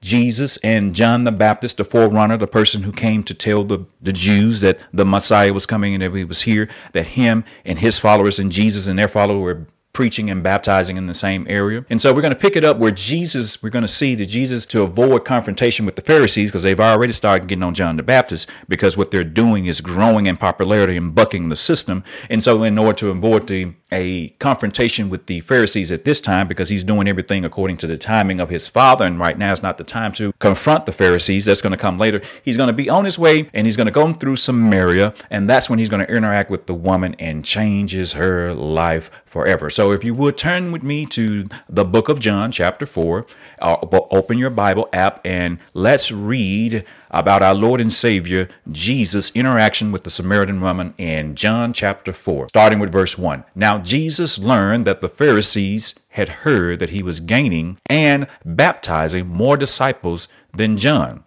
Jesus 0.00 0.56
and 0.58 0.94
John 0.94 1.24
the 1.24 1.32
Baptist, 1.32 1.76
the 1.76 1.84
forerunner, 1.84 2.36
the 2.36 2.46
person 2.46 2.84
who 2.84 2.92
came 2.92 3.22
to 3.24 3.34
tell 3.34 3.64
the, 3.64 3.86
the 4.00 4.12
Jews 4.12 4.60
that 4.60 4.78
the 4.92 5.04
Messiah 5.04 5.52
was 5.52 5.66
coming 5.66 5.94
and 5.94 6.02
that 6.02 6.14
he 6.14 6.24
was 6.24 6.42
here, 6.42 6.68
that 6.92 7.08
him 7.08 7.44
and 7.64 7.80
his 7.80 7.98
followers 7.98 8.38
and 8.38 8.52
Jesus 8.52 8.86
and 8.86 8.98
their 8.98 9.08
followers 9.08 9.42
were 9.42 9.66
preaching 9.98 10.30
and 10.30 10.44
baptizing 10.44 10.96
in 10.96 11.06
the 11.06 11.14
same 11.14 11.44
area. 11.48 11.84
And 11.90 12.00
so 12.00 12.14
we're 12.14 12.22
going 12.22 12.32
to 12.32 12.38
pick 12.38 12.54
it 12.54 12.62
up 12.62 12.78
where 12.78 12.92
Jesus, 12.92 13.60
we're 13.60 13.70
going 13.70 13.82
to 13.82 13.88
see 13.88 14.14
that 14.14 14.26
Jesus, 14.26 14.64
to 14.66 14.82
avoid 14.82 15.24
confrontation 15.24 15.84
with 15.84 15.96
the 15.96 16.02
Pharisees, 16.02 16.50
because 16.50 16.62
they've 16.62 16.78
already 16.78 17.12
started 17.12 17.48
getting 17.48 17.64
on 17.64 17.74
John 17.74 17.96
the 17.96 18.04
Baptist, 18.04 18.48
because 18.68 18.96
what 18.96 19.10
they're 19.10 19.24
doing 19.24 19.66
is 19.66 19.80
growing 19.80 20.26
in 20.26 20.36
popularity 20.36 20.96
and 20.96 21.16
bucking 21.16 21.48
the 21.48 21.56
system. 21.56 22.04
And 22.30 22.44
so, 22.44 22.62
in 22.62 22.78
order 22.78 22.96
to 22.98 23.10
avoid 23.10 23.48
the 23.48 23.74
a 23.90 24.28
confrontation 24.38 25.08
with 25.08 25.26
the 25.26 25.40
Pharisees 25.40 25.90
at 25.90 26.04
this 26.04 26.20
time 26.20 26.46
because 26.46 26.68
he's 26.68 26.84
doing 26.84 27.08
everything 27.08 27.44
according 27.44 27.76
to 27.78 27.86
the 27.86 27.96
timing 27.96 28.40
of 28.40 28.50
his 28.50 28.68
father. 28.68 29.04
And 29.04 29.18
right 29.18 29.38
now 29.38 29.52
is 29.52 29.62
not 29.62 29.78
the 29.78 29.84
time 29.84 30.12
to 30.14 30.32
confront 30.38 30.86
the 30.86 30.92
Pharisees. 30.92 31.44
That's 31.44 31.62
going 31.62 31.72
to 31.72 31.78
come 31.78 31.98
later. 31.98 32.20
He's 32.42 32.56
going 32.56 32.68
to 32.68 32.72
be 32.72 32.88
on 32.88 33.04
his 33.04 33.18
way 33.18 33.48
and 33.54 33.66
he's 33.66 33.76
going 33.76 33.86
to 33.86 33.92
go 33.92 34.12
through 34.12 34.36
Samaria. 34.36 35.14
And 35.30 35.48
that's 35.48 35.70
when 35.70 35.78
he's 35.78 35.88
going 35.88 36.04
to 36.04 36.12
interact 36.12 36.50
with 36.50 36.66
the 36.66 36.74
woman 36.74 37.14
and 37.18 37.44
changes 37.44 38.12
her 38.14 38.54
life 38.54 39.10
forever. 39.24 39.70
So 39.70 39.92
if 39.92 40.04
you 40.04 40.14
would 40.14 40.36
turn 40.36 40.70
with 40.72 40.82
me 40.82 41.06
to 41.06 41.46
the 41.68 41.84
book 41.84 42.08
of 42.08 42.20
John, 42.20 42.52
chapter 42.52 42.86
4, 42.86 43.26
uh, 43.60 43.76
open 44.10 44.38
your 44.38 44.50
Bible 44.50 44.88
app 44.92 45.20
and 45.24 45.58
let's 45.72 46.12
read 46.12 46.84
about 47.10 47.42
our 47.42 47.54
Lord 47.54 47.80
and 47.80 47.92
Savior 47.92 48.48
Jesus' 48.70 49.30
interaction 49.34 49.92
with 49.92 50.04
the 50.04 50.10
Samaritan 50.10 50.60
woman 50.60 50.94
in 50.98 51.34
John 51.34 51.72
chapter 51.72 52.12
4, 52.12 52.48
starting 52.48 52.78
with 52.78 52.92
verse 52.92 53.16
1. 53.16 53.44
Now 53.54 53.78
Jesus 53.78 54.38
learned 54.38 54.86
that 54.86 55.00
the 55.00 55.08
Pharisees 55.08 55.98
had 56.10 56.28
heard 56.28 56.78
that 56.78 56.90
he 56.90 57.02
was 57.02 57.20
gaining 57.20 57.78
and 57.86 58.26
baptizing 58.44 59.26
more 59.26 59.56
disciples 59.56 60.28
than 60.52 60.76
John. 60.76 61.24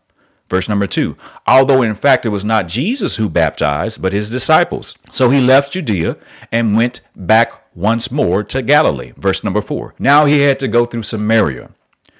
Verse 0.51 0.67
number 0.67 0.85
two, 0.85 1.15
although 1.47 1.81
in 1.81 1.95
fact 1.95 2.25
it 2.25 2.29
was 2.29 2.43
not 2.43 2.67
Jesus 2.67 3.15
who 3.15 3.29
baptized, 3.29 4.01
but 4.01 4.11
his 4.11 4.29
disciples. 4.29 4.97
So 5.09 5.29
he 5.29 5.39
left 5.39 5.71
Judea 5.71 6.17
and 6.51 6.75
went 6.75 6.99
back 7.15 7.53
once 7.73 8.11
more 8.11 8.43
to 8.43 8.61
Galilee. 8.61 9.13
Verse 9.15 9.45
number 9.45 9.61
four, 9.61 9.95
now 9.97 10.25
he 10.25 10.41
had 10.41 10.59
to 10.59 10.67
go 10.67 10.83
through 10.83 11.03
Samaria. 11.03 11.71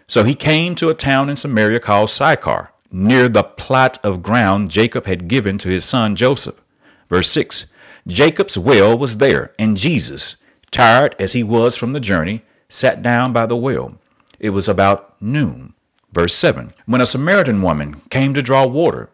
So 0.08 0.24
he 0.24 0.34
came 0.34 0.76
to 0.76 0.90
a 0.90 0.94
town 0.94 1.30
in 1.30 1.36
Samaria 1.36 1.82
called 1.82 2.10
Sychar, 2.10 2.71
near 2.92 3.30
the 3.30 3.44
plot 3.44 3.98
of 4.04 4.22
ground 4.22 4.70
Jacob 4.70 5.06
had 5.06 5.28
given 5.28 5.58
to 5.60 5.70
his 5.70 5.86
son 5.86 6.16
Joseph. 6.16 6.62
Verse 7.10 7.30
6 7.30 7.68
Jacob's 8.08 8.58
well 8.58 8.98
was 8.98 9.18
there, 9.18 9.54
and 9.60 9.78
Jesus, 9.78 10.36
tired 10.72 11.16
as 11.20 11.34
he 11.34 11.44
was 11.44 11.78
from 11.78 11.94
the 11.94 12.00
journey, 12.00 12.42
sat 12.68 13.02
down 13.02 13.32
by 13.32 13.46
the 13.46 13.56
well. 13.56 14.00
It 14.40 14.50
was 14.50 14.68
about 14.68 15.22
noon. 15.22 15.74
Verse 16.12 16.34
7 16.36 16.74
When 16.86 17.02
a 17.02 17.06
Samaritan 17.06 17.62
woman 17.62 18.02
came 18.10 18.34
to 18.34 18.42
draw 18.42 18.66
water, 18.66 19.10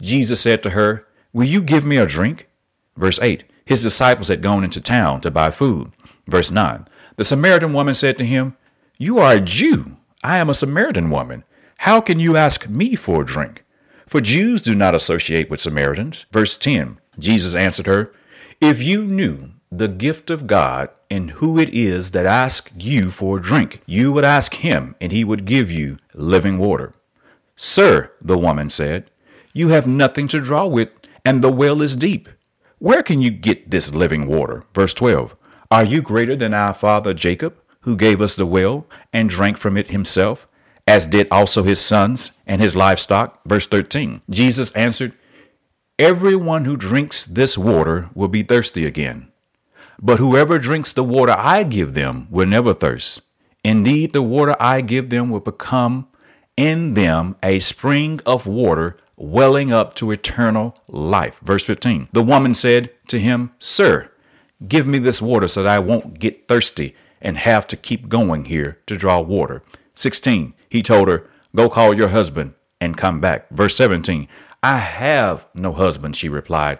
Jesus 0.00 0.40
said 0.40 0.62
to 0.62 0.70
her, 0.70 1.06
Will 1.32 1.46
you 1.46 1.62
give 1.62 1.84
me 1.84 1.96
a 1.96 2.06
drink? 2.06 2.48
Verse 2.96 3.18
8 3.22 3.44
His 3.64 3.82
disciples 3.82 4.28
had 4.28 4.42
gone 4.42 4.64
into 4.64 4.80
town 4.80 5.20
to 5.20 5.30
buy 5.30 5.50
food. 5.50 5.92
Verse 6.26 6.50
9 6.50 6.86
The 7.16 7.24
Samaritan 7.24 7.72
woman 7.72 7.94
said 7.94 8.16
to 8.18 8.26
him, 8.26 8.56
You 8.98 9.18
are 9.18 9.34
a 9.34 9.40
Jew. 9.40 9.96
I 10.24 10.38
am 10.38 10.50
a 10.50 10.54
Samaritan 10.54 11.10
woman. 11.10 11.44
How 11.82 12.00
can 12.00 12.20
you 12.20 12.36
ask 12.36 12.68
me 12.68 12.94
for 12.94 13.22
a 13.22 13.26
drink? 13.26 13.64
For 14.06 14.20
Jews 14.20 14.62
do 14.62 14.72
not 14.72 14.94
associate 14.94 15.50
with 15.50 15.60
Samaritans. 15.60 16.26
Verse 16.30 16.56
10 16.56 17.00
Jesus 17.18 17.54
answered 17.54 17.86
her, 17.86 18.12
If 18.60 18.80
you 18.80 19.04
knew 19.04 19.54
the 19.68 19.88
gift 19.88 20.30
of 20.30 20.46
God 20.46 20.90
and 21.10 21.32
who 21.32 21.58
it 21.58 21.70
is 21.70 22.12
that 22.12 22.24
asks 22.24 22.70
you 22.78 23.10
for 23.10 23.38
a 23.38 23.42
drink, 23.42 23.82
you 23.84 24.12
would 24.12 24.22
ask 24.22 24.54
him, 24.54 24.94
and 25.00 25.10
he 25.10 25.24
would 25.24 25.44
give 25.44 25.72
you 25.72 25.96
living 26.14 26.56
water. 26.56 26.94
Sir, 27.56 28.12
the 28.20 28.38
woman 28.38 28.70
said, 28.70 29.10
You 29.52 29.70
have 29.70 29.88
nothing 29.88 30.28
to 30.28 30.40
draw 30.40 30.66
with, 30.66 30.90
and 31.24 31.42
the 31.42 31.50
well 31.50 31.82
is 31.82 31.96
deep. 31.96 32.28
Where 32.78 33.02
can 33.02 33.20
you 33.20 33.30
get 33.32 33.72
this 33.72 33.92
living 33.92 34.28
water? 34.28 34.62
Verse 34.72 34.94
12 34.94 35.34
Are 35.68 35.84
you 35.84 36.00
greater 36.00 36.36
than 36.36 36.54
our 36.54 36.74
father 36.74 37.12
Jacob, 37.12 37.56
who 37.80 37.96
gave 37.96 38.20
us 38.20 38.36
the 38.36 38.46
well 38.46 38.86
and 39.12 39.28
drank 39.28 39.58
from 39.58 39.76
it 39.76 39.90
himself? 39.90 40.46
As 40.86 41.06
did 41.06 41.28
also 41.30 41.62
his 41.62 41.80
sons 41.80 42.32
and 42.46 42.60
his 42.60 42.76
livestock. 42.76 43.40
Verse 43.46 43.66
13 43.66 44.22
Jesus 44.28 44.70
answered, 44.72 45.12
Everyone 45.98 46.64
who 46.64 46.76
drinks 46.76 47.24
this 47.24 47.56
water 47.56 48.10
will 48.14 48.28
be 48.28 48.42
thirsty 48.42 48.86
again. 48.86 49.28
But 50.00 50.18
whoever 50.18 50.58
drinks 50.58 50.92
the 50.92 51.04
water 51.04 51.34
I 51.38 51.62
give 51.62 51.94
them 51.94 52.26
will 52.30 52.46
never 52.46 52.74
thirst. 52.74 53.22
Indeed, 53.62 54.12
the 54.12 54.22
water 54.22 54.56
I 54.58 54.80
give 54.80 55.10
them 55.10 55.30
will 55.30 55.40
become 55.40 56.08
in 56.56 56.94
them 56.94 57.36
a 57.42 57.60
spring 57.60 58.20
of 58.26 58.46
water 58.46 58.96
welling 59.16 59.72
up 59.72 59.94
to 59.94 60.10
eternal 60.10 60.76
life. 60.88 61.38
Verse 61.40 61.64
15 61.64 62.08
The 62.12 62.22
woman 62.22 62.54
said 62.54 62.90
to 63.08 63.20
him, 63.20 63.52
Sir, 63.58 64.10
give 64.66 64.86
me 64.86 64.98
this 64.98 65.22
water 65.22 65.46
so 65.46 65.62
that 65.62 65.70
I 65.70 65.78
won't 65.78 66.18
get 66.18 66.48
thirsty 66.48 66.96
and 67.20 67.38
have 67.38 67.66
to 67.68 67.76
keep 67.76 68.08
going 68.08 68.46
here 68.46 68.78
to 68.86 68.96
draw 68.96 69.20
water. 69.20 69.62
16 69.94 70.54
he 70.72 70.82
told 70.82 71.08
her, 71.08 71.28
Go 71.54 71.68
call 71.68 71.94
your 71.94 72.08
husband 72.08 72.54
and 72.80 72.96
come 72.96 73.20
back. 73.20 73.46
Verse 73.50 73.76
17 73.76 74.26
I 74.62 74.78
have 74.78 75.46
no 75.54 75.72
husband, 75.74 76.16
she 76.16 76.30
replied. 76.30 76.78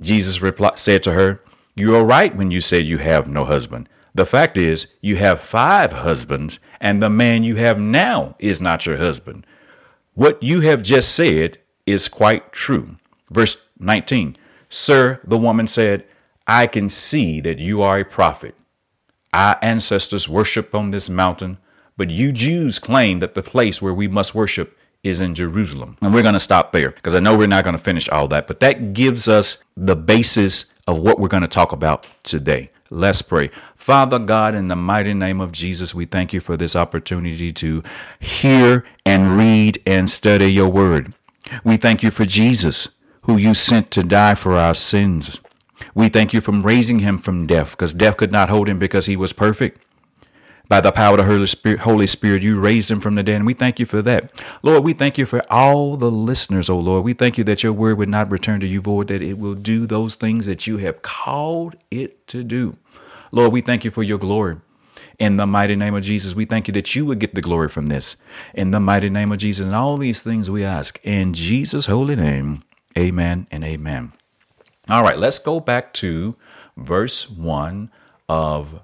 Jesus 0.00 0.42
replied, 0.42 0.78
said 0.78 1.04
to 1.04 1.12
her, 1.12 1.40
You 1.76 1.94
are 1.94 2.04
right 2.04 2.34
when 2.34 2.50
you 2.50 2.60
say 2.60 2.80
you 2.80 2.98
have 2.98 3.28
no 3.28 3.44
husband. 3.44 3.88
The 4.12 4.26
fact 4.26 4.56
is, 4.56 4.88
you 5.00 5.16
have 5.16 5.40
five 5.40 5.92
husbands, 5.92 6.58
and 6.80 7.00
the 7.00 7.10
man 7.10 7.44
you 7.44 7.54
have 7.54 7.78
now 7.78 8.34
is 8.40 8.60
not 8.60 8.86
your 8.86 8.96
husband. 8.96 9.46
What 10.14 10.42
you 10.42 10.62
have 10.62 10.82
just 10.82 11.14
said 11.14 11.58
is 11.86 12.08
quite 12.08 12.52
true. 12.52 12.96
Verse 13.30 13.56
19 13.78 14.36
Sir, 14.68 15.20
the 15.24 15.38
woman 15.38 15.68
said, 15.68 16.04
I 16.48 16.66
can 16.66 16.88
see 16.88 17.40
that 17.42 17.60
you 17.60 17.82
are 17.82 18.00
a 18.00 18.04
prophet. 18.04 18.56
Our 19.32 19.56
ancestors 19.62 20.28
worshiped 20.28 20.74
on 20.74 20.90
this 20.90 21.08
mountain 21.08 21.58
but 21.98 22.08
you 22.08 22.32
Jews 22.32 22.78
claim 22.78 23.18
that 23.18 23.34
the 23.34 23.42
place 23.42 23.82
where 23.82 23.92
we 23.92 24.08
must 24.08 24.34
worship 24.34 24.78
is 25.02 25.20
in 25.20 25.34
Jerusalem. 25.34 25.98
And 26.00 26.14
we're 26.14 26.22
going 26.22 26.34
to 26.34 26.40
stop 26.40 26.72
there 26.72 26.92
because 26.92 27.14
I 27.14 27.20
know 27.20 27.36
we're 27.36 27.46
not 27.46 27.64
going 27.64 27.76
to 27.76 27.82
finish 27.82 28.08
all 28.08 28.28
that, 28.28 28.46
but 28.46 28.60
that 28.60 28.94
gives 28.94 29.28
us 29.28 29.58
the 29.76 29.96
basis 29.96 30.66
of 30.86 30.98
what 30.98 31.20
we're 31.20 31.28
going 31.28 31.42
to 31.42 31.48
talk 31.48 31.72
about 31.72 32.06
today. 32.22 32.70
Let's 32.88 33.20
pray. 33.20 33.50
Father 33.74 34.18
God, 34.18 34.54
in 34.54 34.68
the 34.68 34.76
mighty 34.76 35.12
name 35.12 35.40
of 35.40 35.52
Jesus, 35.52 35.94
we 35.94 36.06
thank 36.06 36.32
you 36.32 36.40
for 36.40 36.56
this 36.56 36.74
opportunity 36.74 37.52
to 37.52 37.82
hear 38.18 38.84
and 39.04 39.36
read 39.36 39.82
and 39.84 40.08
study 40.08 40.52
your 40.52 40.68
word. 40.68 41.12
We 41.64 41.76
thank 41.76 42.02
you 42.02 42.10
for 42.10 42.24
Jesus, 42.24 42.88
who 43.22 43.36
you 43.36 43.54
sent 43.54 43.90
to 43.92 44.02
die 44.02 44.34
for 44.34 44.54
our 44.54 44.74
sins. 44.74 45.40
We 45.94 46.08
thank 46.08 46.32
you 46.32 46.40
for 46.40 46.52
raising 46.52 47.00
him 47.00 47.18
from 47.18 47.46
death 47.46 47.72
because 47.72 47.92
death 47.92 48.16
could 48.16 48.32
not 48.32 48.48
hold 48.48 48.68
him 48.68 48.78
because 48.78 49.06
he 49.06 49.16
was 49.16 49.32
perfect. 49.32 49.80
By 50.68 50.82
the 50.82 50.92
power 50.92 51.12
of 51.12 51.18
the 51.18 51.24
Holy 51.24 51.46
Spirit, 51.46 51.80
Holy 51.80 52.06
Spirit, 52.06 52.42
you 52.42 52.60
raised 52.60 52.90
him 52.90 53.00
from 53.00 53.14
the 53.14 53.22
dead, 53.22 53.36
and 53.36 53.46
we 53.46 53.54
thank 53.54 53.80
you 53.80 53.86
for 53.86 54.02
that. 54.02 54.30
Lord, 54.62 54.84
we 54.84 54.92
thank 54.92 55.16
you 55.16 55.24
for 55.24 55.42
all 55.50 55.96
the 55.96 56.10
listeners, 56.10 56.68
oh 56.68 56.78
Lord. 56.78 57.04
We 57.04 57.14
thank 57.14 57.38
you 57.38 57.44
that 57.44 57.62
your 57.62 57.72
word 57.72 57.96
would 57.96 58.10
not 58.10 58.30
return 58.30 58.60
to 58.60 58.66
you 58.66 58.82
void, 58.82 59.08
that 59.08 59.22
it 59.22 59.38
will 59.38 59.54
do 59.54 59.86
those 59.86 60.14
things 60.16 60.44
that 60.44 60.66
you 60.66 60.76
have 60.76 61.00
called 61.00 61.76
it 61.90 62.26
to 62.28 62.44
do. 62.44 62.76
Lord, 63.32 63.52
we 63.52 63.62
thank 63.62 63.84
you 63.84 63.90
for 63.90 64.02
your 64.02 64.18
glory. 64.18 64.58
In 65.18 65.36
the 65.36 65.46
mighty 65.46 65.74
name 65.74 65.94
of 65.94 66.04
Jesus, 66.04 66.34
we 66.34 66.44
thank 66.44 66.68
you 66.68 66.74
that 66.74 66.94
you 66.94 67.06
would 67.06 67.18
get 67.18 67.34
the 67.34 67.40
glory 67.40 67.68
from 67.68 67.86
this. 67.86 68.16
In 68.54 68.70
the 68.70 68.80
mighty 68.80 69.08
name 69.08 69.32
of 69.32 69.38
Jesus, 69.38 69.64
and 69.66 69.74
all 69.74 69.96
these 69.96 70.22
things 70.22 70.50
we 70.50 70.64
ask 70.64 71.00
in 71.02 71.32
Jesus' 71.32 71.86
holy 71.86 72.14
name. 72.14 72.62
Amen 72.96 73.46
and 73.50 73.64
amen. 73.64 74.12
All 74.88 75.02
right, 75.02 75.18
let's 75.18 75.38
go 75.38 75.60
back 75.60 75.92
to 75.94 76.36
verse 76.76 77.28
1 77.28 77.90
of 78.28 78.82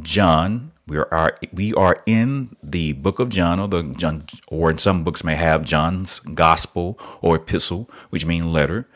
John. 0.00 0.72
We 0.86 0.98
are 0.98 1.38
we 1.52 1.74
are 1.74 2.02
in 2.06 2.56
the 2.62 2.92
book 2.92 3.18
of 3.18 3.28
John, 3.28 3.58
or 3.58 3.66
the 3.66 3.82
John, 3.96 4.24
or 4.46 4.70
in 4.70 4.78
some 4.78 5.02
books 5.02 5.24
may 5.24 5.34
have 5.34 5.64
John's 5.64 6.20
gospel 6.20 6.98
or 7.20 7.36
epistle, 7.36 7.90
which 8.10 8.24
mean 8.24 8.52
letter, 8.52 8.88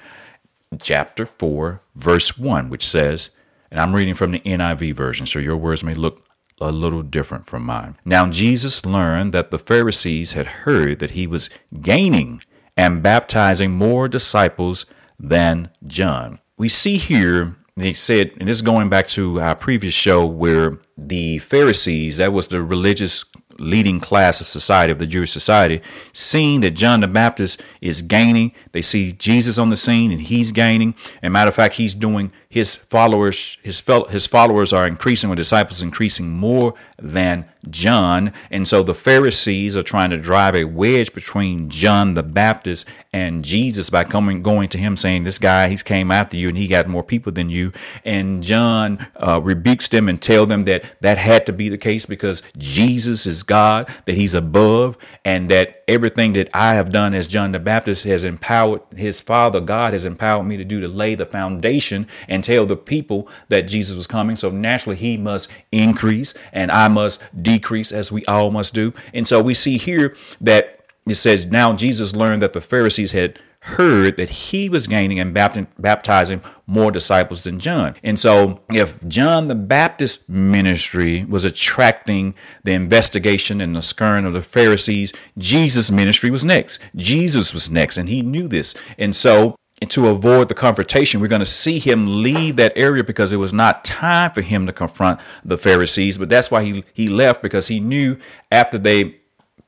chapter 0.80 1.26
four, 1.26 1.82
verse 1.97 2.38
one, 2.38 2.70
which 2.70 2.87
says, 2.87 3.30
and 3.70 3.80
I'm 3.80 3.94
reading 3.94 4.14
from 4.14 4.30
the 4.30 4.40
NIV 4.40 4.94
version, 4.94 5.26
so 5.26 5.38
your 5.40 5.56
words 5.56 5.82
may 5.82 5.94
look 5.94 6.25
a 6.61 6.70
little 6.70 7.02
different 7.02 7.47
from 7.47 7.64
mine. 7.64 7.97
Now 8.04 8.28
Jesus 8.28 8.85
learned 8.87 9.32
that 9.32 9.50
the 9.50 9.59
Pharisees 9.59 10.32
had 10.32 10.47
heard 10.47 10.99
that 11.00 11.12
he 11.12 11.26
was 11.26 11.50
gaining 11.80 12.42
and 12.76 13.02
baptizing 13.02 13.73
more 13.73 14.09
disciples 14.09 14.87
than 15.18 15.70
John. 15.87 16.38
We 16.56 16.68
see 16.68 16.99
here, 16.99 17.56
they 17.82 17.92
said, 17.92 18.32
and 18.38 18.49
this 18.49 18.58
is 18.58 18.62
going 18.62 18.88
back 18.88 19.08
to 19.08 19.40
our 19.40 19.54
previous 19.54 19.94
show 19.94 20.26
where 20.26 20.78
the 20.96 21.38
Pharisees, 21.38 22.16
that 22.16 22.32
was 22.32 22.49
the 22.49 22.62
religious 22.62 23.25
leading 23.58 24.00
class 24.00 24.40
of 24.40 24.49
society, 24.49 24.90
of 24.90 24.99
the 24.99 25.06
Jewish 25.06 25.30
society, 25.30 25.80
seeing 26.12 26.60
that 26.60 26.72
John 26.72 27.00
the 27.00 27.06
Baptist 27.08 27.62
is 27.80 28.02
gaining. 28.02 28.52
They 28.72 28.82
see 28.82 29.12
Jesus 29.12 29.58
on 29.58 29.70
the 29.70 29.76
scene 29.76 30.10
and 30.10 30.22
he's 30.22 30.50
gaining. 30.50 30.94
And 31.22 31.32
matter 31.32 31.49
of 31.49 31.54
fact, 31.54 31.75
he's 31.75 31.94
doing 31.94 32.32
his 32.50 32.75
followers, 32.75 33.59
his, 33.62 33.80
his 34.11 34.26
followers 34.26 34.73
are 34.73 34.85
increasing, 34.85 35.30
or 35.30 35.37
disciples 35.37 35.83
increasing 35.83 36.30
more 36.30 36.75
than 36.99 37.49
John. 37.69 38.33
And 38.50 38.66
so 38.66 38.83
the 38.83 38.95
Pharisees 38.95 39.76
are 39.76 39.83
trying 39.83 40.11
to 40.11 40.16
drive 40.16 40.57
a 40.57 40.64
wedge 40.64 41.12
between 41.12 41.71
John 41.71 42.14
the 42.14 42.23
Baptist 42.25 42.87
and 43.12 43.45
Jesus 43.45 43.90
by 43.90 44.04
coming, 44.04 44.42
going 44.42 44.69
to 44.71 44.78
him 44.78 44.97
saying, 44.97 45.25
this 45.25 45.38
guy, 45.38 45.69
he's 45.69 45.83
came 45.83 46.11
after 46.11 46.37
you 46.37 46.49
and 46.49 46.57
he 46.57 46.66
got 46.66 46.88
more 46.88 47.02
people 47.02 47.33
than 47.33 47.50
you. 47.50 47.73
And 48.04 48.42
John 48.42 49.07
uh, 49.16 49.40
rebukes 49.40 49.88
them 49.88 50.09
and 50.09 50.21
tell 50.21 50.47
them 50.47 50.64
that 50.64 51.00
that 51.00 51.19
had 51.19 51.47
to 51.47 51.52
be 51.52 51.69
the 51.69 51.78
case 51.78 52.07
because 52.07 52.42
Jesus 52.57 53.26
is 53.26 53.42
God, 53.42 53.88
that 54.07 54.14
he's 54.14 54.35
above 54.35 54.97
and 55.25 55.50
that 55.50 55.83
everything 55.87 56.33
that 56.35 56.49
I 56.54 56.75
have 56.75 56.92
done 56.92 57.14
as 57.14 57.26
John 57.26 57.52
the 57.52 57.59
Baptist 57.59 58.04
has 58.04 58.25
empowered 58.25 58.83
his 58.97 59.21
father, 59.21 59.61
God 59.61 59.92
has 59.92 60.04
empowered 60.04 60.47
me 60.47 60.57
to 60.57 60.64
do 60.64 60.80
to 60.80 60.88
lay 60.88 61.14
the 61.14 61.26
foundation 61.26 62.07
and 62.28 62.39
and 62.40 62.44
tell 62.47 62.64
the 62.64 62.76
people 62.76 63.28
that 63.49 63.68
Jesus 63.68 63.94
was 63.94 64.06
coming. 64.06 64.35
So 64.35 64.49
naturally, 64.49 64.97
he 64.97 65.18
must 65.18 65.50
increase 65.70 66.32
and 66.54 66.70
I 66.70 66.88
must 66.88 67.20
decrease 67.40 67.92
as 67.92 68.11
we 68.11 68.25
all 68.25 68.50
must 68.50 68.73
do. 68.73 68.94
And 69.12 69.28
so 69.28 69.42
we 69.42 69.52
see 69.52 69.76
here 69.76 70.16
that 70.40 70.80
it 71.06 71.16
says, 71.16 71.47
Now 71.47 71.76
Jesus 71.76 72.16
learned 72.16 72.40
that 72.40 72.54
the 72.54 72.62
Pharisees 72.62 73.12
had 73.12 73.38
heard 73.64 74.16
that 74.16 74.30
he 74.30 74.70
was 74.70 74.87
gaining 74.87 75.20
and 75.20 75.35
baptizing 75.35 76.40
more 76.66 76.90
disciples 76.90 77.42
than 77.42 77.59
John. 77.59 77.94
And 78.02 78.18
so, 78.18 78.62
if 78.70 79.06
John 79.06 79.49
the 79.49 79.54
Baptist 79.54 80.26
ministry 80.30 81.26
was 81.26 81.44
attracting 81.44 82.35
the 82.64 82.73
investigation 82.73 83.61
and 83.61 83.76
the 83.76 83.82
scorn 83.82 84.25
of 84.25 84.32
the 84.32 84.40
Pharisees, 84.40 85.12
Jesus' 85.37 85.90
ministry 85.90 86.30
was 86.30 86.42
next. 86.42 86.80
Jesus 86.97 87.52
was 87.52 87.68
next, 87.68 87.99
and 87.99 88.09
he 88.09 88.23
knew 88.23 88.49
this. 88.49 88.75
And 88.97 89.14
so, 89.14 89.56
and 89.80 89.90
to 89.92 90.08
avoid 90.08 90.49
the 90.49 90.54
confrontation, 90.54 91.20
we're 91.20 91.28
going 91.28 91.40
to 91.40 91.46
see 91.46 91.78
him 91.78 92.22
leave 92.22 92.56
that 92.56 92.72
area 92.76 93.02
because 93.02 93.32
it 93.32 93.37
was 93.37 93.52
not 93.52 93.84
time 93.84 94.30
for 94.30 94.42
him 94.42 94.66
to 94.66 94.72
confront 94.72 95.20
the 95.44 95.56
Pharisees. 95.56 96.18
But 96.18 96.28
that's 96.28 96.50
why 96.50 96.64
he, 96.64 96.84
he 96.92 97.08
left 97.08 97.40
because 97.40 97.68
he 97.68 97.80
knew 97.80 98.18
after 98.52 98.76
they 98.76 99.16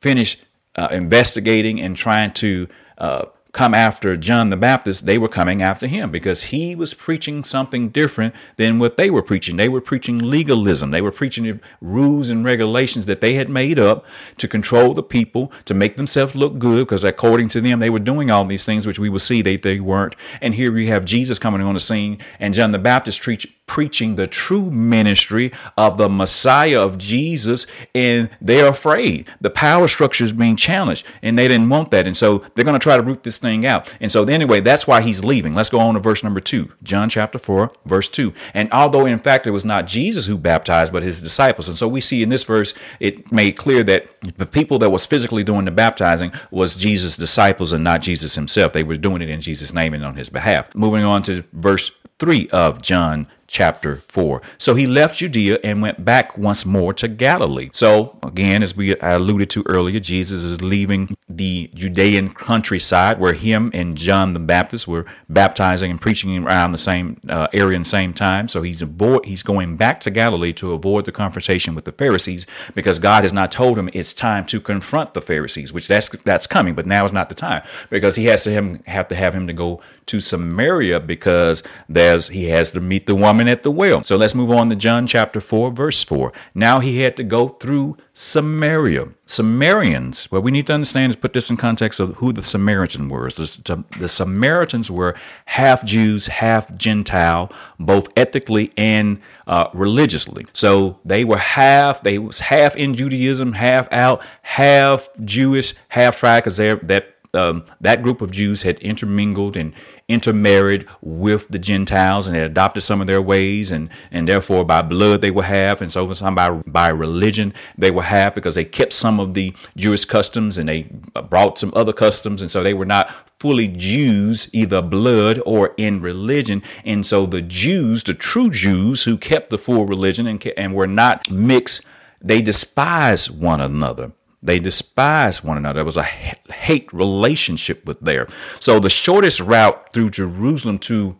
finished 0.00 0.44
uh, 0.76 0.88
investigating 0.90 1.80
and 1.80 1.96
trying 1.96 2.32
to 2.34 2.68
uh, 2.98 3.24
come 3.52 3.74
after 3.74 4.16
John 4.16 4.48
the 4.48 4.56
Baptist, 4.56 5.04
they 5.04 5.18
were 5.18 5.28
coming 5.28 5.60
after 5.60 5.86
him 5.86 6.10
because 6.10 6.44
he 6.44 6.74
was 6.74 6.94
preaching 6.94 7.44
something 7.44 7.90
different 7.90 8.34
than 8.56 8.78
what 8.78 8.96
they 8.96 9.10
were 9.10 9.22
preaching. 9.22 9.56
They 9.56 9.68
were 9.68 9.82
preaching 9.82 10.18
legalism. 10.18 10.90
They 10.90 11.02
were 11.02 11.12
preaching 11.12 11.60
rules 11.80 12.30
and 12.30 12.44
regulations 12.44 13.04
that 13.06 13.20
they 13.20 13.34
had 13.34 13.50
made 13.50 13.78
up 13.78 14.06
to 14.38 14.48
control 14.48 14.94
the 14.94 15.02
people, 15.02 15.52
to 15.66 15.74
make 15.74 15.96
themselves 15.96 16.34
look 16.34 16.58
good, 16.58 16.86
because 16.86 17.04
according 17.04 17.48
to 17.48 17.60
them, 17.60 17.78
they 17.78 17.90
were 17.90 17.98
doing 17.98 18.30
all 18.30 18.46
these 18.46 18.64
things, 18.64 18.86
which 18.86 18.98
we 18.98 19.10
will 19.10 19.18
see 19.18 19.42
they, 19.42 19.58
they 19.58 19.80
weren't. 19.80 20.16
And 20.40 20.54
here 20.54 20.72
we 20.72 20.86
have 20.86 21.04
Jesus 21.04 21.38
coming 21.38 21.60
on 21.60 21.74
the 21.74 21.80
scene 21.80 22.18
and 22.40 22.54
John 22.54 22.70
the 22.70 22.78
Baptist 22.78 23.20
preach, 23.20 23.54
preaching 23.72 24.16
the 24.16 24.26
true 24.26 24.70
ministry 24.70 25.50
of 25.78 25.96
the 25.96 26.06
Messiah 26.06 26.78
of 26.78 26.98
Jesus, 26.98 27.64
and 27.94 28.28
they're 28.38 28.68
afraid. 28.68 29.26
The 29.40 29.48
power 29.48 29.88
structure 29.88 30.24
is 30.24 30.30
being 30.30 30.56
challenged, 30.56 31.06
and 31.22 31.38
they 31.38 31.48
didn't 31.48 31.70
want 31.70 31.90
that. 31.92 32.06
And 32.06 32.14
so 32.14 32.44
they're 32.54 32.66
going 32.66 32.78
to 32.78 32.82
try 32.82 32.98
to 32.98 33.02
root 33.02 33.22
this 33.22 33.38
thing 33.38 33.64
out. 33.64 33.90
And 33.98 34.12
so, 34.12 34.24
anyway, 34.24 34.60
that's 34.60 34.86
why 34.86 35.00
he's 35.00 35.24
leaving. 35.24 35.54
Let's 35.54 35.70
go 35.70 35.78
on 35.78 35.94
to 35.94 36.00
verse 36.00 36.22
number 36.22 36.38
two, 36.38 36.70
John 36.82 37.08
chapter 37.08 37.38
4, 37.38 37.72
verse 37.86 38.10
2. 38.10 38.34
And 38.52 38.70
although, 38.74 39.06
in 39.06 39.18
fact, 39.18 39.46
it 39.46 39.52
was 39.52 39.64
not 39.64 39.86
Jesus 39.86 40.26
who 40.26 40.36
baptized, 40.36 40.92
but 40.92 41.02
his 41.02 41.22
disciples. 41.22 41.66
And 41.66 41.78
so 41.78 41.88
we 41.88 42.02
see 42.02 42.22
in 42.22 42.28
this 42.28 42.44
verse, 42.44 42.74
it 43.00 43.32
made 43.32 43.52
clear 43.52 43.82
that 43.84 44.06
the 44.36 44.44
people 44.44 44.78
that 44.80 44.90
was 44.90 45.06
physically 45.06 45.44
doing 45.44 45.64
the 45.64 45.70
baptizing 45.70 46.30
was 46.50 46.76
Jesus' 46.76 47.16
disciples 47.16 47.72
and 47.72 47.82
not 47.82 48.02
Jesus 48.02 48.34
himself. 48.34 48.74
They 48.74 48.82
were 48.82 48.96
doing 48.96 49.22
it 49.22 49.30
in 49.30 49.40
Jesus' 49.40 49.72
name 49.72 49.94
and 49.94 50.04
on 50.04 50.16
his 50.16 50.28
behalf. 50.28 50.74
Moving 50.74 51.04
on 51.04 51.22
to 51.22 51.42
verse 51.54 51.90
3 52.18 52.50
of 52.50 52.82
John 52.82 53.28
chapter 53.52 53.96
4. 53.96 54.40
So 54.56 54.74
he 54.74 54.86
left 54.86 55.18
Judea 55.18 55.58
and 55.62 55.82
went 55.82 56.04
back 56.04 56.36
once 56.38 56.64
more 56.64 56.94
to 56.94 57.06
Galilee. 57.06 57.68
So, 57.74 58.18
again, 58.22 58.62
as 58.62 58.74
we 58.74 58.96
alluded 58.96 59.50
to 59.50 59.62
earlier, 59.68 60.00
Jesus 60.00 60.42
is 60.42 60.62
leaving 60.62 61.14
the 61.28 61.70
Judean 61.74 62.30
countryside 62.30 63.20
where 63.20 63.34
him 63.34 63.70
and 63.74 63.96
John 63.96 64.32
the 64.32 64.40
Baptist 64.40 64.88
were 64.88 65.04
baptizing 65.28 65.90
and 65.90 66.00
preaching 66.00 66.42
around 66.42 66.72
the 66.72 66.78
same 66.78 67.20
uh, 67.28 67.48
area 67.52 67.78
the 67.78 67.84
same 67.84 68.14
time. 68.14 68.48
So 68.48 68.62
he's 68.62 68.80
avoid, 68.80 69.26
he's 69.26 69.42
going 69.42 69.76
back 69.76 70.00
to 70.00 70.10
Galilee 70.10 70.54
to 70.54 70.72
avoid 70.72 71.04
the 71.04 71.12
confrontation 71.12 71.74
with 71.74 71.84
the 71.84 71.92
Pharisees 71.92 72.46
because 72.74 72.98
God 72.98 73.22
has 73.22 73.32
not 73.32 73.52
told 73.52 73.78
him 73.78 73.90
it's 73.92 74.14
time 74.14 74.46
to 74.46 74.60
confront 74.60 75.12
the 75.12 75.20
Pharisees, 75.20 75.72
which 75.72 75.88
that's 75.88 76.08
that's 76.08 76.46
coming, 76.46 76.74
but 76.74 76.86
now 76.86 77.04
is 77.04 77.12
not 77.12 77.28
the 77.28 77.34
time 77.34 77.62
because 77.90 78.16
he 78.16 78.26
has 78.26 78.44
to 78.44 78.50
him 78.50 78.82
have 78.86 79.08
to 79.08 79.14
have 79.14 79.34
him 79.34 79.46
to 79.46 79.52
go 79.52 79.82
to 80.06 80.20
Samaria 80.20 81.00
because 81.00 81.62
there's 81.88 82.28
he 82.28 82.46
has 82.46 82.70
to 82.72 82.80
meet 82.80 83.06
the 83.06 83.14
woman 83.14 83.48
at 83.48 83.62
the 83.62 83.70
well. 83.70 84.02
So 84.02 84.16
let's 84.16 84.34
move 84.34 84.50
on 84.50 84.68
to 84.70 84.76
John 84.76 85.06
chapter 85.06 85.40
4 85.40 85.70
verse 85.70 86.02
4. 86.02 86.32
Now 86.54 86.80
he 86.80 87.00
had 87.00 87.16
to 87.16 87.24
go 87.24 87.48
through 87.48 87.96
Samaria. 88.14 89.08
Samaritans, 89.24 90.30
what 90.30 90.42
we 90.42 90.50
need 90.50 90.66
to 90.66 90.74
understand 90.74 91.10
is 91.10 91.16
put 91.16 91.32
this 91.32 91.48
in 91.48 91.56
context 91.56 91.98
of 91.98 92.16
who 92.16 92.32
the 92.32 92.42
Samaritans 92.42 93.10
were. 93.10 93.30
The, 93.30 93.84
the 93.98 94.08
Samaritans 94.08 94.90
were 94.90 95.16
half 95.46 95.84
Jews, 95.84 96.26
half 96.26 96.76
Gentile, 96.76 97.50
both 97.78 98.08
ethically 98.16 98.72
and 98.76 99.20
uh, 99.46 99.68
religiously. 99.72 100.46
So 100.52 100.98
they 101.04 101.24
were 101.24 101.38
half, 101.38 102.02
they 102.02 102.18
was 102.18 102.40
half 102.40 102.76
in 102.76 102.94
Judaism, 102.94 103.54
half 103.54 103.90
out, 103.90 104.22
half 104.42 105.08
Jewish, 105.24 105.74
half 105.88 106.18
tribe, 106.18 106.44
because 106.44 106.58
that 106.58 107.11
um, 107.34 107.64
that 107.80 108.02
group 108.02 108.20
of 108.20 108.30
Jews 108.30 108.62
had 108.62 108.78
intermingled 108.80 109.56
and 109.56 109.72
intermarried 110.08 110.86
with 111.00 111.48
the 111.48 111.58
Gentiles 111.58 112.26
and 112.26 112.36
had 112.36 112.44
adopted 112.44 112.82
some 112.82 113.00
of 113.00 113.06
their 113.06 113.22
ways, 113.22 113.70
and 113.70 113.88
and 114.10 114.28
therefore 114.28 114.64
by 114.64 114.82
blood 114.82 115.20
they 115.20 115.30
were 115.30 115.42
half, 115.42 115.80
and 115.80 115.92
so 115.92 116.12
some 116.12 116.34
by 116.34 116.50
by 116.50 116.88
religion 116.88 117.54
they 117.78 117.90
were 117.90 118.02
half 118.02 118.34
because 118.34 118.54
they 118.54 118.64
kept 118.64 118.92
some 118.92 119.18
of 119.18 119.34
the 119.34 119.54
Jewish 119.76 120.04
customs 120.04 120.58
and 120.58 120.68
they 120.68 120.88
brought 121.30 121.58
some 121.58 121.72
other 121.74 121.92
customs, 121.92 122.42
and 122.42 122.50
so 122.50 122.62
they 122.62 122.74
were 122.74 122.86
not 122.86 123.10
fully 123.40 123.66
Jews, 123.66 124.48
either 124.52 124.80
blood 124.82 125.40
or 125.44 125.74
in 125.76 126.00
religion. 126.00 126.62
And 126.84 127.04
so 127.04 127.26
the 127.26 127.42
Jews, 127.42 128.04
the 128.04 128.14
true 128.14 128.50
Jews 128.50 129.02
who 129.02 129.16
kept 129.16 129.50
the 129.50 129.58
full 129.58 129.84
religion 129.84 130.28
and, 130.28 130.44
and 130.56 130.74
were 130.74 130.86
not 130.86 131.28
mixed, 131.28 131.84
they 132.20 132.40
despised 132.40 133.36
one 133.36 133.60
another. 133.60 134.12
They 134.42 134.58
despised 134.58 135.44
one 135.44 135.56
another. 135.56 135.78
There 135.78 135.84
was 135.84 135.96
a 135.96 136.02
hate 136.02 136.92
relationship 136.92 137.84
with 137.86 138.00
there. 138.00 138.26
So 138.58 138.80
the 138.80 138.90
shortest 138.90 139.40
route 139.40 139.92
through 139.92 140.10
Jerusalem 140.10 140.78
to 140.80 141.16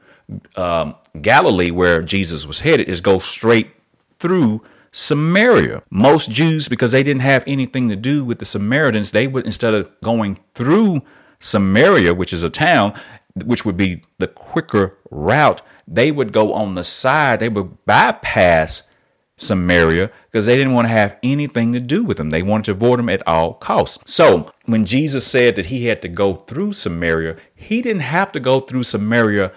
um, 0.56 0.96
Galilee, 1.20 1.70
where 1.70 2.02
Jesus 2.02 2.46
was 2.46 2.61
headed, 2.61 2.88
is 2.88 3.00
go 3.00 3.18
straight 3.18 3.70
through 4.18 4.62
Samaria. 4.90 5.82
Most 5.90 6.30
Jews, 6.30 6.68
because 6.68 6.92
they 6.92 7.02
didn't 7.02 7.22
have 7.22 7.44
anything 7.46 7.88
to 7.88 7.96
do 7.96 8.24
with 8.24 8.38
the 8.38 8.44
Samaritans, 8.44 9.11
they 9.11 9.26
would 9.26 9.46
instead 9.46 9.74
of 9.74 9.90
going 10.02 10.38
through 10.54 11.02
Samaria, 11.38 12.14
which 12.14 12.32
is 12.32 12.42
a 12.42 12.50
town, 12.50 12.98
which 13.44 13.64
would 13.64 13.76
be 13.76 14.02
the 14.18 14.28
quicker 14.28 14.98
route, 15.11 15.62
they 15.87 16.11
would 16.11 16.32
go 16.32 16.52
on 16.52 16.74
the 16.74 16.85
side. 16.85 17.40
They 17.40 17.48
would 17.48 17.85
bypass 17.85 18.88
Samaria 19.42 20.11
because 20.31 20.46
they 20.46 20.57
didn't 20.57 20.74
want 20.74 20.87
to 20.87 20.92
have 20.92 21.18
anything 21.22 21.72
to 21.72 21.81
do 21.81 22.05
with 22.05 22.18
him. 22.18 22.31
They 22.31 22.42
wanted 22.42 22.64
to 22.66 22.70
avoid 22.72 23.00
him 23.00 23.09
at 23.09 23.26
all 23.26 23.55
costs. 23.55 23.98
So 24.11 24.52
when 24.66 24.85
Jesus 24.85 25.26
said 25.26 25.57
that 25.57 25.66
he 25.66 25.87
had 25.87 26.00
to 26.02 26.09
go 26.09 26.35
through 26.35 26.74
Samaria, 26.74 27.37
he 27.55 27.83
didn't 27.83 28.02
have 28.02 28.33
to 28.33 28.40
go 28.40 28.61
through 28.61 28.85
Samaria 28.85 29.52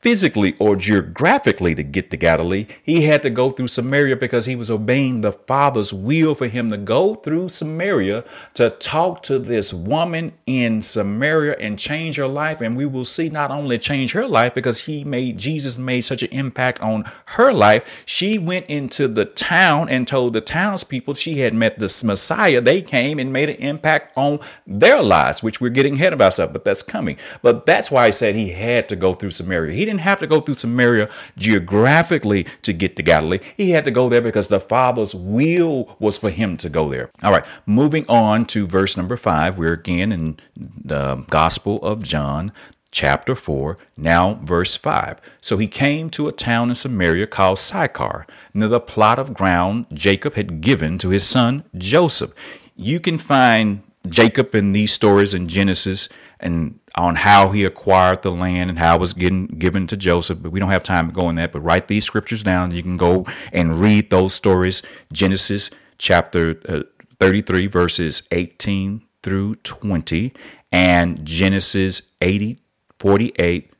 physically 0.00 0.56
or 0.58 0.76
geographically 0.76 1.74
to 1.74 1.82
get 1.82 2.10
to 2.10 2.16
Galilee. 2.16 2.66
He 2.82 3.02
had 3.02 3.22
to 3.22 3.30
go 3.30 3.50
through 3.50 3.68
Samaria 3.68 4.16
because 4.16 4.46
he 4.46 4.56
was 4.56 4.70
obeying 4.70 5.20
the 5.20 5.32
Father's 5.32 5.92
will 5.92 6.34
for 6.34 6.48
him 6.48 6.70
to 6.70 6.78
go 6.78 7.14
through 7.14 7.50
Samaria 7.50 8.24
to 8.54 8.70
talk 8.70 9.22
to 9.24 9.38
this 9.38 9.74
woman 9.74 10.32
in 10.46 10.80
Samaria 10.80 11.56
and 11.60 11.78
change 11.78 12.16
her 12.16 12.26
life. 12.26 12.60
And 12.60 12.76
we 12.76 12.86
will 12.86 13.04
see 13.04 13.28
not 13.28 13.50
only 13.50 13.78
change 13.78 14.12
her 14.12 14.26
life 14.26 14.54
because 14.54 14.84
he 14.84 15.04
made 15.04 15.38
Jesus 15.38 15.76
made 15.76 16.02
such 16.02 16.22
an 16.22 16.30
impact 16.30 16.80
on 16.80 17.10
her 17.26 17.52
life. 17.52 18.02
She 18.06 18.38
went 18.38 18.66
into 18.66 19.06
the 19.06 19.26
town 19.26 19.88
and 19.90 20.08
told 20.08 20.32
the 20.32 20.40
townspeople 20.40 21.14
she 21.14 21.40
had 21.40 21.52
met 21.52 21.78
the 21.78 22.02
Messiah. 22.04 22.60
They 22.60 22.80
came 22.80 23.18
and 23.18 23.32
made 23.32 23.50
an 23.50 23.56
impact 23.56 24.16
on 24.16 24.40
their 24.66 25.02
lives, 25.02 25.42
which 25.42 25.60
we're 25.60 25.68
getting 25.68 25.94
ahead 25.94 26.12
of 26.12 26.20
ourselves, 26.22 26.52
but 26.52 26.64
that's 26.64 26.82
coming. 26.82 27.18
But 27.42 27.66
that's 27.66 27.90
why 27.90 28.06
I 28.06 28.10
said 28.10 28.34
he 28.34 28.52
had 28.52 28.88
to 28.88 28.96
go 28.96 29.12
through 29.12 29.32
Samaria. 29.32 29.74
He 29.74 29.89
didn't 29.90 30.02
have 30.02 30.20
to 30.20 30.26
go 30.26 30.40
through 30.40 30.54
Samaria 30.54 31.10
geographically 31.36 32.46
to 32.62 32.72
get 32.72 32.96
to 32.96 33.02
Galilee. 33.02 33.40
He 33.56 33.70
had 33.70 33.84
to 33.84 33.90
go 33.90 34.08
there 34.08 34.22
because 34.22 34.48
the 34.48 34.60
Father's 34.60 35.14
will 35.14 35.96
was 35.98 36.16
for 36.16 36.30
him 36.30 36.56
to 36.58 36.68
go 36.68 36.88
there. 36.88 37.10
All 37.22 37.32
right, 37.32 37.44
moving 37.66 38.06
on 38.08 38.46
to 38.46 38.66
verse 38.66 38.96
number 38.96 39.16
five. 39.16 39.58
We're 39.58 39.74
again 39.74 40.12
in 40.12 40.38
the 40.56 41.24
Gospel 41.28 41.82
of 41.82 42.02
John, 42.02 42.52
chapter 42.90 43.34
4, 43.34 43.76
now 43.96 44.34
verse 44.42 44.76
5. 44.76 45.20
So 45.40 45.58
he 45.58 45.68
came 45.68 46.10
to 46.10 46.28
a 46.28 46.32
town 46.32 46.70
in 46.70 46.76
Samaria 46.76 47.26
called 47.26 47.58
Sychar, 47.58 48.26
near 48.54 48.68
the 48.68 48.80
plot 48.80 49.18
of 49.18 49.34
ground 49.34 49.86
Jacob 49.92 50.34
had 50.34 50.60
given 50.60 50.98
to 50.98 51.10
his 51.10 51.24
son 51.24 51.64
Joseph. 51.76 52.34
You 52.76 53.00
can 53.00 53.18
find 53.18 53.82
Jacob 54.08 54.54
in 54.54 54.72
these 54.72 54.92
stories 54.92 55.34
in 55.34 55.46
Genesis 55.46 56.08
and 56.40 56.79
on 56.94 57.16
how 57.16 57.50
he 57.50 57.64
acquired 57.64 58.22
the 58.22 58.30
land 58.30 58.70
and 58.70 58.78
how 58.78 58.96
it 58.96 59.00
was 59.00 59.12
getting 59.12 59.46
given 59.46 59.86
to 59.86 59.96
Joseph, 59.96 60.42
but 60.42 60.50
we 60.50 60.60
don't 60.60 60.70
have 60.70 60.82
time 60.82 61.08
to 61.08 61.14
go 61.14 61.28
in 61.28 61.36
that. 61.36 61.52
But 61.52 61.60
write 61.60 61.88
these 61.88 62.04
scriptures 62.04 62.42
down. 62.42 62.72
You 62.72 62.82
can 62.82 62.96
go 62.96 63.26
and 63.52 63.80
read 63.80 64.10
those 64.10 64.34
stories. 64.34 64.82
Genesis 65.12 65.70
chapter 65.98 66.60
uh, 66.68 66.82
33, 67.18 67.66
verses 67.66 68.22
18 68.30 69.02
through 69.22 69.56
20, 69.56 70.32
and 70.72 71.24
Genesis 71.24 72.02
80, 72.20 72.58
48, 72.98 73.72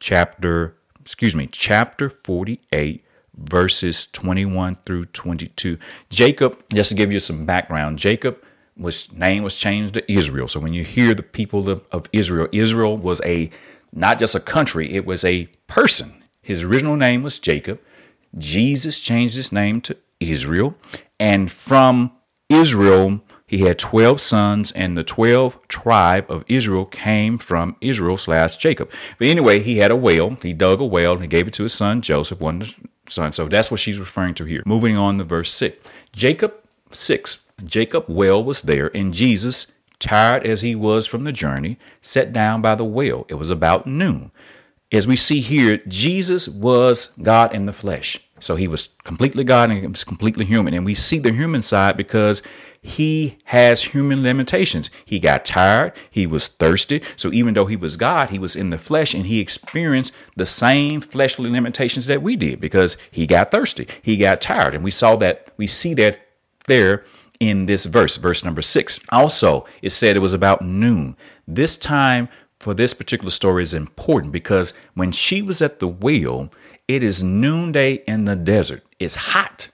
chapter, 0.00 0.76
excuse 1.00 1.34
me, 1.34 1.48
chapter 1.50 2.08
48, 2.08 3.04
verses 3.36 4.08
21 4.12 4.78
through 4.84 5.04
22. 5.06 5.78
Jacob, 6.10 6.58
just 6.72 6.88
to 6.90 6.94
give 6.96 7.12
you 7.12 7.20
some 7.20 7.46
background, 7.46 7.98
Jacob 7.98 8.42
was 8.78 9.12
name 9.12 9.42
was 9.42 9.56
changed 9.56 9.94
to 9.94 10.12
Israel. 10.12 10.48
So 10.48 10.60
when 10.60 10.72
you 10.72 10.84
hear 10.84 11.14
the 11.14 11.22
people 11.22 11.68
of, 11.68 11.84
of 11.90 12.08
Israel, 12.12 12.48
Israel 12.52 12.96
was 12.96 13.20
a 13.24 13.50
not 13.92 14.18
just 14.18 14.34
a 14.34 14.40
country, 14.40 14.94
it 14.94 15.04
was 15.04 15.24
a 15.24 15.46
person. 15.66 16.22
His 16.42 16.62
original 16.62 16.96
name 16.96 17.22
was 17.22 17.38
Jacob. 17.38 17.80
Jesus 18.36 19.00
changed 19.00 19.36
his 19.36 19.52
name 19.52 19.80
to 19.82 19.96
Israel. 20.20 20.76
And 21.18 21.50
from 21.50 22.12
Israel, 22.48 23.20
he 23.46 23.60
had 23.60 23.78
12 23.78 24.20
sons, 24.20 24.70
and 24.72 24.94
the 24.96 25.02
12 25.02 25.68
tribe 25.68 26.30
of 26.30 26.44
Israel 26.48 26.84
came 26.84 27.38
from 27.38 27.76
Israel 27.80 28.18
slash 28.18 28.58
Jacob. 28.58 28.90
But 29.18 29.28
anyway, 29.28 29.60
he 29.60 29.78
had 29.78 29.90
a 29.90 29.96
well. 29.96 30.36
He 30.42 30.52
dug 30.52 30.80
a 30.80 30.86
well 30.86 31.12
and 31.12 31.22
he 31.22 31.28
gave 31.28 31.48
it 31.48 31.54
to 31.54 31.62
his 31.62 31.72
son 31.72 32.02
Joseph, 32.02 32.40
one 32.40 32.66
sons. 33.08 33.36
So 33.36 33.48
that's 33.48 33.70
what 33.70 33.80
she's 33.80 33.98
referring 33.98 34.34
to 34.34 34.44
here. 34.44 34.62
Moving 34.66 34.96
on 34.96 35.16
to 35.18 35.24
verse 35.24 35.52
6. 35.54 35.88
Jacob, 36.12 36.54
6. 36.92 37.38
Jacob 37.64 38.04
well 38.08 38.42
was 38.42 38.62
there, 38.62 38.90
and 38.96 39.12
Jesus, 39.12 39.72
tired 39.98 40.44
as 40.44 40.60
he 40.60 40.74
was 40.74 41.06
from 41.06 41.24
the 41.24 41.32
journey, 41.32 41.78
sat 42.00 42.32
down 42.32 42.62
by 42.62 42.74
the 42.74 42.84
well. 42.84 43.26
It 43.28 43.34
was 43.34 43.50
about 43.50 43.86
noon. 43.86 44.30
As 44.90 45.06
we 45.06 45.16
see 45.16 45.40
here, 45.40 45.78
Jesus 45.86 46.48
was 46.48 47.12
God 47.20 47.54
in 47.54 47.66
the 47.66 47.72
flesh. 47.72 48.20
So 48.40 48.56
he 48.56 48.68
was 48.68 48.90
completely 49.04 49.44
God 49.44 49.70
and 49.70 49.80
he 49.80 49.86
was 49.86 50.04
completely 50.04 50.44
human. 50.44 50.72
And 50.72 50.86
we 50.86 50.94
see 50.94 51.18
the 51.18 51.32
human 51.32 51.62
side 51.62 51.96
because 51.96 52.40
he 52.80 53.38
has 53.44 53.82
human 53.82 54.22
limitations. 54.22 54.90
He 55.04 55.18
got 55.18 55.44
tired. 55.44 55.92
He 56.10 56.26
was 56.26 56.48
thirsty. 56.48 57.02
So 57.16 57.32
even 57.32 57.54
though 57.54 57.66
he 57.66 57.76
was 57.76 57.96
God, 57.96 58.30
he 58.30 58.38
was 58.38 58.56
in 58.56 58.70
the 58.70 58.78
flesh 58.78 59.12
and 59.12 59.26
he 59.26 59.40
experienced 59.40 60.12
the 60.36 60.46
same 60.46 61.00
fleshly 61.00 61.50
limitations 61.50 62.06
that 62.06 62.22
we 62.22 62.36
did 62.36 62.60
because 62.60 62.96
he 63.10 63.26
got 63.26 63.50
thirsty. 63.50 63.88
He 64.00 64.16
got 64.16 64.40
tired. 64.40 64.74
And 64.74 64.84
we 64.84 64.90
saw 64.90 65.16
that, 65.16 65.52
we 65.56 65.66
see 65.66 65.92
that 65.94 66.20
there 66.66 67.04
in 67.40 67.66
this 67.66 67.86
verse, 67.86 68.16
verse 68.16 68.44
number 68.44 68.62
six. 68.62 69.00
Also, 69.10 69.66
it 69.82 69.90
said 69.90 70.16
it 70.16 70.20
was 70.20 70.32
about 70.32 70.62
noon. 70.62 71.16
This 71.46 71.78
time 71.78 72.28
for 72.58 72.74
this 72.74 72.94
particular 72.94 73.30
story 73.30 73.62
is 73.62 73.74
important 73.74 74.32
because 74.32 74.72
when 74.94 75.12
she 75.12 75.42
was 75.42 75.62
at 75.62 75.78
the 75.78 75.88
well, 75.88 76.50
it 76.88 77.02
is 77.02 77.22
noonday 77.22 78.02
in 78.06 78.24
the 78.24 78.34
desert. 78.34 78.82
It's 78.98 79.14
hot. 79.14 79.70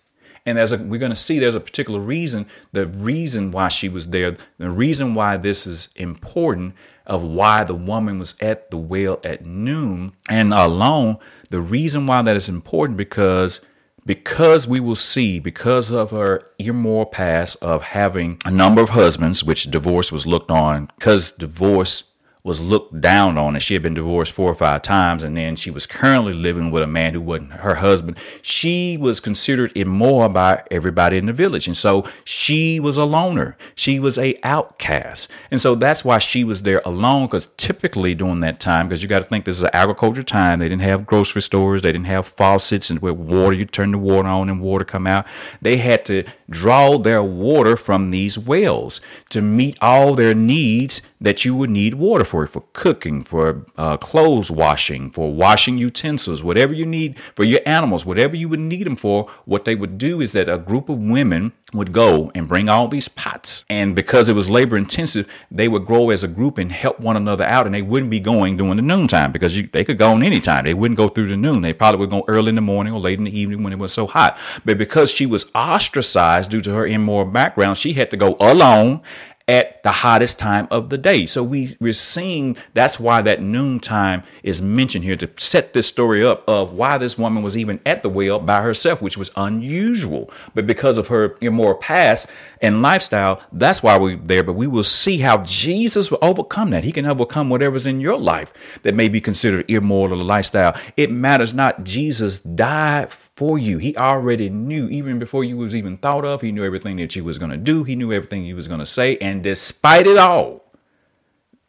And 0.47 0.59
as 0.59 0.77
we're 0.77 0.99
going 0.99 1.11
to 1.11 1.17
see, 1.17 1.39
there's 1.39 1.55
a 1.55 1.61
particular 1.61 2.01
reason, 2.01 2.47
the 2.73 2.87
reason 2.87 3.51
why 3.51 3.69
she 3.69 3.89
was 3.89 4.09
there, 4.09 4.37
the 4.59 4.69
reason 4.69 5.15
why 5.15 5.39
this 5.39 5.67
is 5.67 5.89
important 5.97 6.75
of 7.07 7.23
why 7.23 7.65
the 7.65 7.75
woman 7.75 8.19
was 8.19 8.35
at 8.41 8.71
the 8.71 8.77
well 8.77 9.21
at 9.25 9.45
noon 9.45 10.13
and 10.29 10.53
alone. 10.53 11.19
The 11.49 11.61
reason 11.61 12.07
why 12.07 12.21
that 12.23 12.37
is 12.37 12.49
important 12.49 12.99
because 12.99 13.61
because 14.07 14.69
we 14.69 14.81
will 14.81 14.97
see, 14.97 15.39
because 15.39 15.91
of 15.91 16.11
her 16.11 16.43
immoral 16.59 17.07
past 17.07 17.57
of 17.63 17.83
having 17.83 18.41
a 18.45 18.51
number 18.51 18.83
of 18.83 18.91
husbands, 18.91 19.43
which 19.43 19.71
divorce 19.71 20.13
was 20.13 20.27
looked 20.27 20.51
on, 20.51 20.91
because 20.99 21.31
divorce 21.33 22.05
was 22.45 22.61
looked 22.61 23.01
down 23.01 23.39
on 23.39 23.57
and 23.57 23.63
she 23.63 23.73
had 23.73 23.83
been 23.83 23.95
divorced 23.95 24.31
four 24.31 24.51
or 24.51 24.55
five 24.55 24.83
times 24.83 25.23
and 25.23 25.35
then 25.35 25.57
she 25.57 25.71
was 25.71 25.87
currently 25.87 26.35
living 26.35 26.71
with 26.71 26.83
a 26.83 26.87
man 26.87 27.15
who 27.15 27.21
wasn't 27.23 27.51
her 27.51 27.77
husband. 27.77 28.19
She 28.43 28.99
was 28.99 29.19
considered 29.19 29.73
immoral 29.75 30.29
by 30.29 30.63
everybody 30.71 31.17
in 31.17 31.25
the 31.25 31.33
village 31.33 31.67
and 31.67 31.77
so 31.77 32.07
she 32.23 32.79
was 32.79 32.99
a 32.99 33.07
loner. 33.07 33.57
She 33.75 33.99
was 33.99 34.19
a 34.19 34.39
outcast. 34.43 35.31
And 35.51 35.59
so 35.59 35.75
that's 35.75 36.05
why 36.05 36.19
she 36.19 36.45
was 36.45 36.63
there 36.63 36.83
alone 36.85 37.29
because 37.29 37.49
typically 37.57 38.15
during 38.15 38.41
that 38.41 38.61
time 38.61 38.89
because 38.89 39.03
you 39.03 39.09
got 39.09 39.21
to 39.21 39.25
think 39.25 39.47
this 39.47 39.57
is 39.57 39.63
an 39.63 39.71
agriculture 39.73 40.23
time 40.23 40.59
they 40.59 40.69
didn't 40.69 40.83
have 40.83 41.07
grocery 41.07 41.41
stores 41.41 41.81
they 41.81 41.93
didn't 41.93 42.07
have 42.07 42.27
faucets 42.27 42.91
and 42.91 43.01
where 43.01 43.15
water 43.15 43.57
you 43.57 43.65
turn 43.65 43.91
the 43.93 43.97
water 43.97 44.29
on 44.29 44.51
and 44.51 44.61
water 44.61 44.85
come 44.85 45.07
out. 45.07 45.27
They 45.63 45.79
had 45.79 46.05
to 46.05 46.25
draw 46.51 46.99
their 46.99 47.23
water 47.23 47.75
from 47.75 48.11
these 48.11 48.39
wells 48.39 49.01
to 49.31 49.41
meet 49.41 49.79
all 49.81 50.15
their 50.15 50.35
needs 50.35 51.01
that 51.25 51.45
you 51.45 51.57
would 51.57 51.71
need 51.71 51.95
water 51.95 52.25
for, 52.25 52.47
for 52.47 52.65
cooking, 52.75 53.23
for 53.23 53.65
uh, 53.79 53.97
clothes 53.97 54.51
washing, 54.51 55.11
for 55.11 55.33
washing 55.33 55.79
utensils, 55.79 56.43
whatever 56.43 56.75
you 56.75 56.85
need 56.85 57.19
for 57.35 57.45
your 57.45 57.61
animals, 57.65 58.05
whatever 58.05 58.37
you 58.37 58.49
would 58.49 58.61
need 58.61 58.85
them 58.85 58.95
for. 58.95 59.31
What 59.47 59.65
they 59.65 59.75
would 59.75 59.97
do 59.97 60.21
is 60.21 60.33
that 60.33 60.51
a 60.51 60.59
group 60.59 60.91
of 60.91 60.99
women 60.99 61.53
would 61.73 61.93
go 61.93 62.31
and 62.35 62.47
bring 62.47 62.69
all 62.69 62.89
these 62.89 63.09
pots. 63.09 63.65
And 63.71 63.97
because 63.97 64.29
it 64.29 64.35
was 64.35 64.51
labor 64.51 64.77
intensive, 64.77 65.27
they 65.51 65.67
would 65.67 65.87
grow 65.87 66.11
as 66.11 66.23
a 66.23 66.29
group 66.29 66.59
and 66.59 66.71
help 66.71 67.01
one 67.01 67.17
another 67.17 67.45
out. 67.51 67.65
And 67.65 67.75
they 67.75 67.83
wouldn't 67.83 68.11
be 68.11 68.21
going 68.21 68.59
during 68.59 68.77
the 68.77 68.83
noontime 68.83 69.33
because 69.33 69.57
you, 69.57 69.69
they 69.73 69.83
could 69.83 69.99
go 69.99 70.13
on 70.13 70.23
any 70.23 70.41
time. 70.41 70.65
They 70.65 70.75
wouldn't 70.75 70.99
go 70.99 71.09
through 71.09 71.31
the 71.31 71.37
noon. 71.37 71.63
They 71.63 71.73
probably 71.73 72.01
would 72.01 72.11
go 72.11 72.25
early 72.29 72.51
in 72.51 72.55
the 72.55 72.61
morning 72.61 72.93
or 72.93 73.01
late 73.01 73.19
in 73.19 73.25
the 73.25 73.39
evening 73.39 73.63
when 73.63 73.73
it 73.73 73.79
was 73.79 73.95
so 73.95 74.07
hot. 74.07 74.39
But 74.65 74.77
because 74.77 75.11
she 75.11 75.25
was 75.25 75.51
ostracized 75.55 76.51
due 76.51 76.61
to 76.61 76.75
her 76.75 76.87
immoral 76.87 77.31
background, 77.31 77.79
she 77.79 77.95
had 77.95 78.11
to 78.11 78.17
go 78.19 78.37
alone 78.39 79.01
at 79.49 79.74
the 79.85 79.93
hottest 79.93 80.39
time 80.39 80.67
of 80.71 80.89
the 80.89 80.97
day. 80.97 81.27
So 81.27 81.45
we, 81.45 81.77
we're 81.79 81.93
seeing 81.93 82.57
that's 82.73 82.99
why 82.99 83.21
that 83.21 83.43
noon 83.43 83.79
time 83.79 84.23
is 84.43 84.63
mentioned 84.63 85.05
here 85.05 85.17
to 85.17 85.31
set 85.37 85.75
this 85.75 85.87
story 85.87 86.25
up 86.25 86.43
of 86.49 86.73
why 86.73 86.97
this 86.97 87.19
woman 87.19 87.43
was 87.43 87.55
even 87.55 87.79
at 87.85 88.03
the 88.03 88.09
well 88.09 88.39
by 88.39 88.63
herself, 88.63 89.03
which 89.03 89.19
was 89.19 89.31
unusual. 89.37 90.31
But 90.55 90.67
because 90.67 90.97
of 90.97 91.09
her 91.09 91.37
immoral 91.43 91.77
past 91.77 92.27
and 92.63 92.81
lifestyle, 92.81 93.43
that's 93.53 93.83
why 93.83 93.99
we're 93.99 94.17
there. 94.17 94.43
But 94.43 94.55
we 94.55 94.67
will 94.67 94.85
see 94.85 95.19
how 95.19 95.43
Jesus 95.43 96.11
will 96.11 96.19
overcome 96.23 96.71
that. 96.71 96.85
He 96.85 96.93
can 96.93 97.05
overcome 97.05 97.51
whatever's 97.51 97.87
in 97.87 98.01
your 98.01 98.17
life 98.17 98.81
that 98.85 98.95
may 98.95 99.11
be 99.11 99.21
considered 99.21 99.71
immoral 99.71 100.19
or 100.19 100.25
lifestyle. 100.25 100.75
It 100.97 101.11
matters 101.11 101.53
not. 101.53 101.85
Jesus 101.85 102.39
died 102.39 103.13
for 103.13 103.59
you. 103.59 103.77
He 103.77 103.95
already 103.99 104.49
knew, 104.49 104.89
even 104.89 105.19
before 105.19 105.45
you 105.45 105.59
was 105.59 105.75
even 105.75 105.99
thought 105.99 106.25
of, 106.25 106.41
he 106.41 106.53
knew 106.53 106.65
everything 106.65 106.97
that 106.97 107.15
you 107.15 107.23
was 107.23 107.37
going 107.37 107.51
to 107.51 107.59
do. 107.59 107.85
He 107.85 107.97
knew 107.97 108.13
everything 108.13 108.45
he 108.45 108.55
was 108.55 108.67
going 108.67 108.81
to 108.81 108.87
say. 108.87 109.19
And 109.19 109.43
despite 109.43 109.74
it 109.83 110.19
all, 110.19 110.65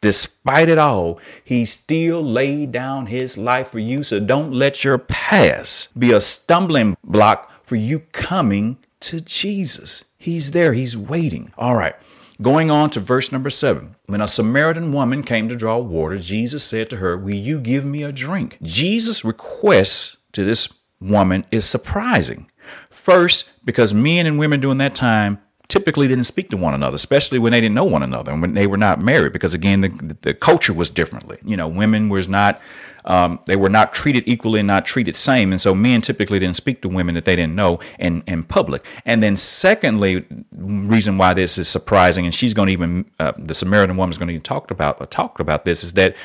despite 0.00 0.68
it 0.68 0.78
all, 0.78 1.18
he 1.42 1.64
still 1.64 2.22
laid 2.22 2.72
down 2.72 3.06
his 3.06 3.36
life 3.36 3.68
for 3.68 3.78
you. 3.78 4.02
So 4.02 4.20
don't 4.20 4.52
let 4.52 4.84
your 4.84 4.98
past 4.98 5.98
be 5.98 6.12
a 6.12 6.20
stumbling 6.20 6.96
block 7.02 7.64
for 7.64 7.76
you 7.76 8.00
coming 8.12 8.78
to 9.00 9.20
Jesus. 9.20 10.04
He's 10.18 10.52
there. 10.52 10.72
He's 10.72 10.96
waiting. 10.96 11.52
All 11.58 11.76
right. 11.76 11.94
Going 12.40 12.70
on 12.70 12.90
to 12.90 13.00
verse 13.00 13.32
number 13.32 13.48
seven. 13.48 13.96
When 14.06 14.20
a 14.20 14.28
Samaritan 14.28 14.92
woman 14.92 15.22
came 15.22 15.48
to 15.48 15.56
draw 15.56 15.78
water, 15.78 16.18
Jesus 16.18 16.64
said 16.64 16.90
to 16.90 16.98
her, 16.98 17.16
Will 17.16 17.34
you 17.34 17.58
give 17.58 17.84
me 17.84 18.02
a 18.02 18.12
drink? 18.12 18.58
Jesus' 18.62 19.24
request 19.24 20.18
to 20.32 20.44
this 20.44 20.72
woman 21.00 21.46
is 21.50 21.64
surprising. 21.64 22.50
First, 22.90 23.50
because 23.64 23.94
men 23.94 24.26
and 24.26 24.38
women 24.38 24.60
during 24.60 24.78
that 24.78 24.94
time 24.94 25.38
typically 25.68 26.06
didn't 26.08 26.24
speak 26.24 26.48
to 26.50 26.56
one 26.56 26.74
another, 26.74 26.94
especially 26.94 27.38
when 27.38 27.52
they 27.52 27.60
didn't 27.60 27.74
know 27.74 27.84
one 27.84 28.02
another 28.02 28.32
and 28.32 28.40
when 28.40 28.54
they 28.54 28.66
were 28.66 28.76
not 28.76 29.00
married, 29.00 29.32
because 29.32 29.54
again, 29.54 29.80
the, 29.80 30.16
the 30.22 30.34
culture 30.34 30.72
was 30.72 30.90
differently. 30.90 31.38
You 31.44 31.56
know, 31.56 31.66
women 31.66 32.08
was 32.08 32.28
not, 32.28 32.60
um, 33.04 33.40
they 33.46 33.56
were 33.56 33.68
not 33.68 33.92
treated 33.92 34.24
equally 34.26 34.60
and 34.60 34.66
not 34.66 34.84
treated 34.84 35.16
same. 35.16 35.52
And 35.52 35.60
so 35.60 35.74
men 35.74 36.02
typically 36.02 36.38
didn't 36.38 36.56
speak 36.56 36.82
to 36.82 36.88
women 36.88 37.14
that 37.14 37.24
they 37.24 37.36
didn't 37.36 37.54
know 37.54 37.80
in, 37.98 38.22
in 38.26 38.44
public. 38.44 38.84
And 39.04 39.22
then 39.22 39.36
secondly, 39.36 40.24
reason 40.52 41.18
why 41.18 41.34
this 41.34 41.58
is 41.58 41.68
surprising, 41.68 42.24
and 42.26 42.34
she's 42.34 42.54
going 42.54 42.66
to 42.66 42.72
even, 42.72 43.10
uh, 43.18 43.32
the 43.36 43.54
Samaritan 43.54 43.96
woman 43.96 44.12
is 44.12 44.18
going 44.18 44.28
to 44.28 44.34
even 44.34 44.42
talk 44.42 44.70
about, 44.70 45.00
uh, 45.00 45.06
talk 45.06 45.40
about 45.40 45.64
this 45.64 45.82
is 45.82 45.94
that 45.94 46.16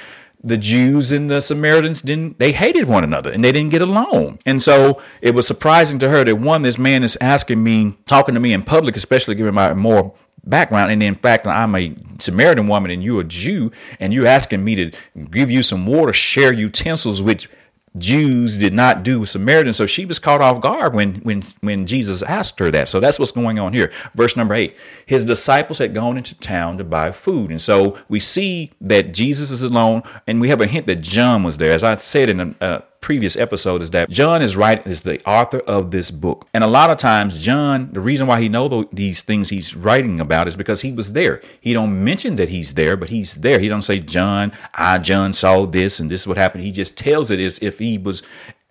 the 0.43 0.57
Jews 0.57 1.11
and 1.11 1.29
the 1.29 1.41
Samaritans 1.41 2.01
didn't 2.01 2.39
they 2.39 2.51
hated 2.51 2.87
one 2.87 3.03
another 3.03 3.31
and 3.31 3.43
they 3.43 3.51
didn't 3.51 3.71
get 3.71 3.81
along. 3.81 4.39
And 4.45 4.61
so 4.61 5.01
it 5.21 5.35
was 5.35 5.47
surprising 5.47 5.99
to 5.99 6.09
her 6.09 6.23
that 6.23 6.37
one, 6.37 6.63
this 6.63 6.77
man 6.77 7.03
is 7.03 7.17
asking 7.21 7.63
me, 7.63 7.97
talking 8.07 8.33
to 8.33 8.39
me 8.39 8.53
in 8.53 8.63
public, 8.63 8.95
especially 8.95 9.35
given 9.35 9.53
my 9.53 9.73
more 9.73 10.13
background. 10.43 10.91
And 10.91 11.03
in 11.03 11.15
fact, 11.15 11.45
I'm 11.45 11.75
a 11.75 11.95
Samaritan 12.19 12.67
woman 12.67 12.91
and 12.91 13.03
you're 13.03 13.21
a 13.21 13.25
Jew, 13.25 13.71
and 13.99 14.13
you're 14.13 14.27
asking 14.27 14.63
me 14.63 14.75
to 14.75 14.91
give 15.29 15.51
you 15.51 15.61
some 15.63 15.85
water, 15.85 16.13
share 16.13 16.53
utensils, 16.53 17.21
which 17.21 17.49
Jews 17.97 18.57
did 18.57 18.73
not 18.73 19.03
do 19.03 19.19
with 19.19 19.29
Samaritans. 19.29 19.77
So 19.77 19.85
she 19.85 20.05
was 20.05 20.19
caught 20.19 20.41
off 20.41 20.61
guard 20.61 20.93
when, 20.93 21.15
when, 21.15 21.43
when 21.59 21.85
Jesus 21.85 22.21
asked 22.21 22.59
her 22.59 22.71
that. 22.71 22.87
So 22.87 22.99
that's 22.99 23.19
what's 23.19 23.33
going 23.33 23.59
on 23.59 23.73
here. 23.73 23.91
Verse 24.15 24.37
number 24.37 24.53
eight. 24.53 24.77
His 25.05 25.25
disciples 25.25 25.79
had 25.79 25.93
gone 25.93 26.17
into 26.17 26.37
town 26.39 26.77
to 26.77 26.83
buy 26.83 27.11
food. 27.11 27.51
And 27.51 27.61
so 27.61 27.99
we 28.07 28.19
see 28.19 28.71
that 28.79 29.13
Jesus 29.13 29.51
is 29.51 29.61
alone, 29.61 30.03
and 30.25 30.39
we 30.39 30.49
have 30.49 30.61
a 30.61 30.67
hint 30.67 30.87
that 30.87 31.01
John 31.01 31.43
was 31.43 31.57
there. 31.57 31.71
As 31.71 31.83
I 31.83 31.95
said 31.95 32.29
in 32.29 32.39
a, 32.39 32.55
uh, 32.63 32.81
previous 33.01 33.35
episode 33.35 33.81
is 33.81 33.89
that 33.89 34.09
John 34.09 34.41
is 34.41 34.55
right 34.55 34.85
is 34.85 35.01
the 35.01 35.21
author 35.27 35.59
of 35.59 35.89
this 35.91 36.11
book. 36.11 36.47
And 36.53 36.63
a 36.63 36.67
lot 36.67 36.91
of 36.91 36.97
times 36.97 37.37
John, 37.37 37.89
the 37.91 37.99
reason 37.99 38.27
why 38.27 38.39
he 38.39 38.47
know 38.47 38.85
these 38.93 39.23
things 39.23 39.49
he's 39.49 39.75
writing 39.75 40.19
about 40.19 40.47
is 40.47 40.55
because 40.55 40.81
he 40.81 40.91
was 40.91 41.13
there. 41.13 41.41
He 41.59 41.73
don't 41.73 42.03
mention 42.03 42.35
that 42.35 42.49
he's 42.49 42.75
there, 42.75 42.95
but 42.95 43.09
he's 43.09 43.35
there. 43.35 43.59
He 43.59 43.67
don't 43.67 43.81
say 43.81 43.99
John, 43.99 44.51
I 44.75 44.99
John 44.99 45.33
saw 45.33 45.65
this 45.65 45.99
and 45.99 46.11
this 46.11 46.21
is 46.21 46.27
what 46.27 46.37
happened. 46.37 46.63
He 46.63 46.71
just 46.71 46.97
tells 46.97 47.31
it 47.31 47.39
as 47.39 47.57
if 47.59 47.79
he 47.79 47.97
was 47.97 48.21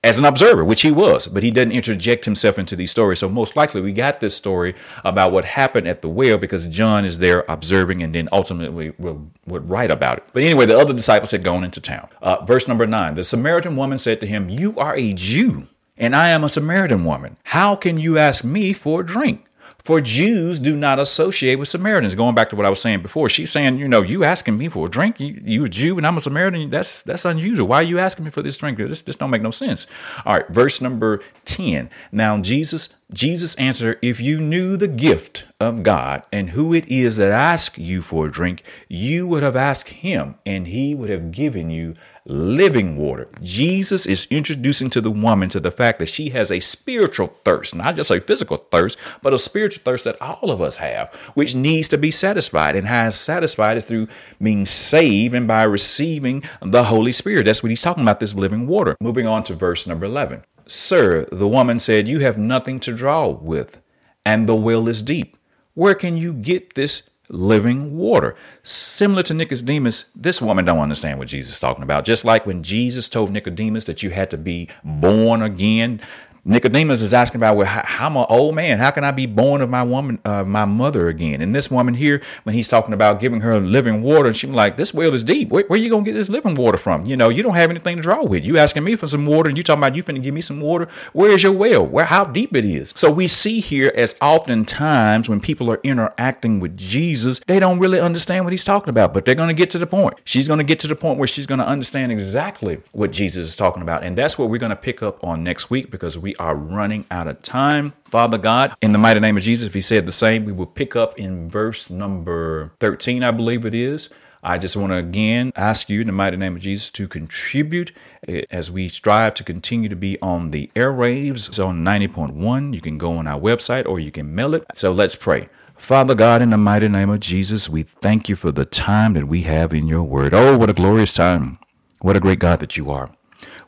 as 0.02 0.18
an 0.18 0.24
observer, 0.24 0.64
which 0.64 0.80
he 0.80 0.90
was, 0.90 1.26
but 1.26 1.42
he 1.42 1.50
doesn't 1.50 1.72
interject 1.72 2.24
himself 2.24 2.58
into 2.58 2.74
these 2.74 2.90
stories. 2.90 3.18
So 3.18 3.28
most 3.28 3.54
likely 3.54 3.82
we 3.82 3.92
got 3.92 4.20
this 4.20 4.34
story 4.34 4.74
about 5.04 5.30
what 5.30 5.44
happened 5.44 5.86
at 5.86 6.00
the 6.00 6.08
well 6.08 6.38
because 6.38 6.66
John 6.66 7.04
is 7.04 7.18
there 7.18 7.44
observing 7.48 8.02
and 8.02 8.14
then 8.14 8.28
ultimately 8.32 8.94
will, 8.98 9.30
would 9.46 9.68
write 9.68 9.90
about 9.90 10.18
it. 10.18 10.24
But 10.32 10.42
anyway, 10.42 10.66
the 10.66 10.78
other 10.78 10.94
disciples 10.94 11.32
had 11.32 11.44
gone 11.44 11.64
into 11.64 11.80
town. 11.80 12.08
Uh, 12.22 12.42
verse 12.44 12.66
number 12.66 12.86
nine, 12.86 13.14
the 13.14 13.24
Samaritan 13.24 13.76
woman 13.76 13.98
said 13.98 14.20
to 14.20 14.26
him, 14.26 14.48
you 14.48 14.76
are 14.78 14.96
a 14.96 15.12
Jew 15.12 15.68
and 15.98 16.16
I 16.16 16.30
am 16.30 16.44
a 16.44 16.48
Samaritan 16.48 17.04
woman. 17.04 17.36
How 17.44 17.76
can 17.76 17.98
you 17.98 18.16
ask 18.16 18.42
me 18.42 18.72
for 18.72 19.02
a 19.02 19.06
drink? 19.06 19.44
For 19.82 20.00
Jews 20.00 20.58
do 20.58 20.76
not 20.76 20.98
associate 20.98 21.56
with 21.56 21.68
Samaritans. 21.68 22.14
Going 22.14 22.34
back 22.34 22.50
to 22.50 22.56
what 22.56 22.66
I 22.66 22.70
was 22.70 22.80
saying 22.80 23.02
before, 23.02 23.28
she's 23.28 23.50
saying, 23.50 23.78
you 23.78 23.88
know, 23.88 24.02
you 24.02 24.24
asking 24.24 24.58
me 24.58 24.68
for 24.68 24.86
a 24.86 24.90
drink, 24.90 25.18
you, 25.18 25.40
you 25.44 25.64
a 25.64 25.68
Jew 25.68 25.96
and 25.96 26.06
I'm 26.06 26.16
a 26.16 26.20
Samaritan. 26.20 26.70
That's 26.70 27.02
that's 27.02 27.24
unusual. 27.24 27.68
Why 27.68 27.76
are 27.76 27.82
you 27.82 27.98
asking 27.98 28.24
me 28.24 28.30
for 28.30 28.42
this 28.42 28.56
drink? 28.56 28.78
This 28.78 29.02
this 29.02 29.16
don't 29.16 29.30
make 29.30 29.42
no 29.42 29.50
sense. 29.50 29.86
All 30.24 30.34
right, 30.34 30.48
verse 30.48 30.80
number 30.80 31.20
ten. 31.44 31.90
Now 32.12 32.38
Jesus 32.40 32.90
Jesus 33.12 33.54
answered, 33.56 33.98
If 34.02 34.20
you 34.20 34.40
knew 34.40 34.76
the 34.76 34.88
gift 34.88 35.46
of 35.58 35.82
God 35.82 36.22
and 36.32 36.50
who 36.50 36.72
it 36.72 36.86
is 36.88 37.16
that 37.16 37.30
asks 37.30 37.78
you 37.78 38.02
for 38.02 38.26
a 38.26 38.30
drink, 38.30 38.62
you 38.88 39.26
would 39.26 39.42
have 39.42 39.56
asked 39.56 39.88
him, 39.88 40.36
and 40.46 40.68
he 40.68 40.94
would 40.94 41.10
have 41.10 41.32
given 41.32 41.70
you 41.70 41.94
living 42.30 42.96
water. 42.96 43.28
Jesus 43.42 44.06
is 44.06 44.26
introducing 44.30 44.88
to 44.90 45.00
the 45.00 45.10
woman 45.10 45.48
to 45.50 45.60
the 45.60 45.70
fact 45.70 45.98
that 45.98 46.08
she 46.08 46.30
has 46.30 46.50
a 46.50 46.60
spiritual 46.60 47.26
thirst, 47.44 47.74
not 47.74 47.96
just 47.96 48.10
a 48.10 48.20
physical 48.20 48.56
thirst, 48.56 48.96
but 49.20 49.34
a 49.34 49.38
spiritual 49.38 49.82
thirst 49.84 50.04
that 50.04 50.20
all 50.22 50.50
of 50.50 50.62
us 50.62 50.76
have, 50.76 51.12
which 51.34 51.54
needs 51.54 51.88
to 51.88 51.98
be 51.98 52.10
satisfied. 52.10 52.76
And 52.76 52.88
is 52.88 53.16
satisfied 53.16 53.76
is 53.76 53.84
through 53.84 54.08
being 54.40 54.64
saved 54.64 55.34
and 55.34 55.48
by 55.48 55.64
receiving 55.64 56.44
the 56.62 56.84
Holy 56.84 57.12
Spirit. 57.12 57.46
That's 57.46 57.62
what 57.62 57.70
he's 57.70 57.82
talking 57.82 58.04
about, 58.04 58.20
this 58.20 58.34
living 58.34 58.66
water. 58.66 58.96
Moving 59.00 59.26
on 59.26 59.42
to 59.44 59.54
verse 59.54 59.86
number 59.86 60.06
11. 60.06 60.44
Sir, 60.66 61.26
the 61.32 61.48
woman 61.48 61.80
said, 61.80 62.06
You 62.06 62.20
have 62.20 62.38
nothing 62.38 62.78
to 62.80 62.94
draw 62.94 63.26
with, 63.26 63.82
and 64.24 64.48
the 64.48 64.54
well 64.54 64.86
is 64.86 65.02
deep. 65.02 65.36
Where 65.74 65.94
can 65.94 66.16
you 66.16 66.32
get 66.32 66.74
this 66.74 67.10
living 67.30 67.96
water? 67.96 68.36
Similar 68.62 69.22
to 69.24 69.34
Nicodemus, 69.34 70.06
this 70.14 70.42
woman 70.42 70.64
don't 70.64 70.80
understand 70.80 71.18
what 71.18 71.28
Jesus 71.28 71.54
is 71.54 71.60
talking 71.60 71.82
about. 71.82 72.04
Just 72.04 72.24
like 72.24 72.44
when 72.44 72.62
Jesus 72.62 73.08
told 73.08 73.30
Nicodemus 73.30 73.84
that 73.84 74.02
you 74.02 74.10
had 74.10 74.30
to 74.30 74.36
be 74.36 74.68
born 74.84 75.42
again, 75.42 76.00
Nicodemus 76.44 77.02
is 77.02 77.12
asking 77.12 77.40
about, 77.40 77.56
well, 77.56 77.82
I'm 77.84 78.16
an 78.16 78.26
old 78.28 78.54
man. 78.54 78.78
How 78.78 78.90
can 78.90 79.04
I 79.04 79.10
be 79.10 79.26
born 79.26 79.60
of 79.60 79.68
my 79.68 79.82
woman, 79.82 80.18
uh, 80.24 80.44
my 80.44 80.64
mother 80.64 81.08
again? 81.08 81.40
And 81.40 81.54
this 81.54 81.70
woman 81.70 81.94
here, 81.94 82.22
when 82.44 82.54
he's 82.54 82.68
talking 82.68 82.94
about 82.94 83.20
giving 83.20 83.42
her 83.42 83.60
living 83.60 84.02
water, 84.02 84.28
and 84.28 84.36
she's 84.36 84.50
like, 84.50 84.76
this 84.76 84.94
well 84.94 85.12
is 85.14 85.22
deep. 85.22 85.50
Where, 85.50 85.64
where 85.64 85.78
you 85.78 85.90
going 85.90 86.04
to 86.04 86.10
get 86.10 86.16
this 86.16 86.30
living 86.30 86.54
water 86.54 86.78
from? 86.78 87.04
You 87.06 87.16
know, 87.16 87.28
you 87.28 87.42
don't 87.42 87.54
have 87.54 87.70
anything 87.70 87.96
to 87.96 88.02
draw 88.02 88.24
with. 88.24 88.44
You 88.44 88.56
asking 88.58 88.84
me 88.84 88.96
for 88.96 89.08
some 89.08 89.26
water 89.26 89.48
and 89.48 89.56
you 89.56 89.62
talking 89.62 89.82
about 89.82 89.94
you 89.94 90.02
finna 90.02 90.22
give 90.22 90.34
me 90.34 90.40
some 90.40 90.60
water. 90.60 90.88
Where 91.12 91.30
is 91.30 91.42
your 91.42 91.52
well? 91.52 91.86
Where, 91.86 92.06
how 92.06 92.24
deep 92.24 92.56
it 92.56 92.64
is? 92.64 92.92
So 92.96 93.10
we 93.10 93.28
see 93.28 93.60
here 93.60 93.92
as 93.94 94.16
oftentimes 94.22 95.28
when 95.28 95.40
people 95.40 95.70
are 95.70 95.80
interacting 95.82 96.60
with 96.60 96.76
Jesus, 96.76 97.40
they 97.46 97.60
don't 97.60 97.78
really 97.78 98.00
understand 98.00 98.44
what 98.44 98.52
he's 98.52 98.64
talking 98.64 98.90
about, 98.90 99.12
but 99.12 99.24
they're 99.24 99.34
going 99.34 99.48
to 99.48 99.54
get 99.54 99.70
to 99.70 99.78
the 99.78 99.86
point. 99.86 100.14
She's 100.24 100.48
going 100.48 100.58
to 100.58 100.64
get 100.64 100.80
to 100.80 100.88
the 100.88 100.96
point 100.96 101.18
where 101.18 101.28
she's 101.28 101.46
going 101.46 101.60
to 101.60 101.66
understand 101.66 102.12
exactly 102.12 102.82
what 102.92 103.12
Jesus 103.12 103.48
is 103.48 103.56
talking 103.56 103.82
about. 103.82 104.02
And 104.04 104.16
that's 104.16 104.38
what 104.38 104.48
we're 104.48 104.58
going 104.58 104.70
to 104.70 104.76
pick 104.76 105.02
up 105.02 105.22
on 105.22 105.44
next 105.44 105.70
week 105.70 105.90
because 105.90 106.18
we 106.18 106.29
we 106.30 106.36
are 106.36 106.54
running 106.54 107.04
out 107.10 107.26
of 107.26 107.42
time. 107.42 107.92
Father 108.08 108.38
God, 108.38 108.76
in 108.80 108.92
the 108.92 108.98
mighty 108.98 109.18
name 109.18 109.36
of 109.36 109.42
Jesus, 109.42 109.66
if 109.66 109.74
he 109.74 109.80
said 109.80 110.06
the 110.06 110.12
same, 110.12 110.44
we 110.44 110.52
will 110.52 110.66
pick 110.66 110.94
up 110.94 111.18
in 111.18 111.50
verse 111.50 111.90
number 111.90 112.72
13, 112.78 113.24
I 113.24 113.32
believe 113.32 113.66
it 113.66 113.74
is. 113.74 114.10
I 114.44 114.56
just 114.56 114.76
want 114.76 114.92
to 114.92 114.96
again 114.96 115.52
ask 115.56 115.90
you 115.90 116.00
in 116.00 116.06
the 116.06 116.12
mighty 116.12 116.36
name 116.36 116.54
of 116.54 116.62
Jesus 116.62 116.88
to 116.90 117.08
contribute 117.08 117.90
eh, 118.28 118.42
as 118.48 118.70
we 118.70 118.88
strive 118.88 119.34
to 119.34 119.44
continue 119.44 119.88
to 119.88 119.96
be 119.96 120.20
on 120.22 120.52
the 120.52 120.70
airwaves. 120.76 121.52
So 121.52 121.66
on 121.66 121.82
90.1, 121.82 122.74
you 122.74 122.80
can 122.80 122.96
go 122.96 123.14
on 123.14 123.26
our 123.26 123.40
website 123.40 123.86
or 123.88 123.98
you 123.98 124.12
can 124.12 124.32
mail 124.32 124.54
it. 124.54 124.64
So 124.74 124.92
let's 124.92 125.16
pray. 125.16 125.48
Father 125.74 126.14
God, 126.14 126.42
in 126.42 126.50
the 126.50 126.58
mighty 126.58 126.86
name 126.86 127.10
of 127.10 127.18
Jesus, 127.18 127.68
we 127.68 127.82
thank 127.82 128.28
you 128.28 128.36
for 128.36 128.52
the 128.52 128.64
time 128.64 129.14
that 129.14 129.26
we 129.26 129.42
have 129.42 129.74
in 129.74 129.88
your 129.88 130.04
word. 130.04 130.32
Oh, 130.32 130.56
what 130.56 130.70
a 130.70 130.74
glorious 130.74 131.12
time. 131.12 131.58
What 131.98 132.16
a 132.16 132.20
great 132.20 132.38
God 132.38 132.60
that 132.60 132.76
you 132.76 132.88
are. 132.90 133.10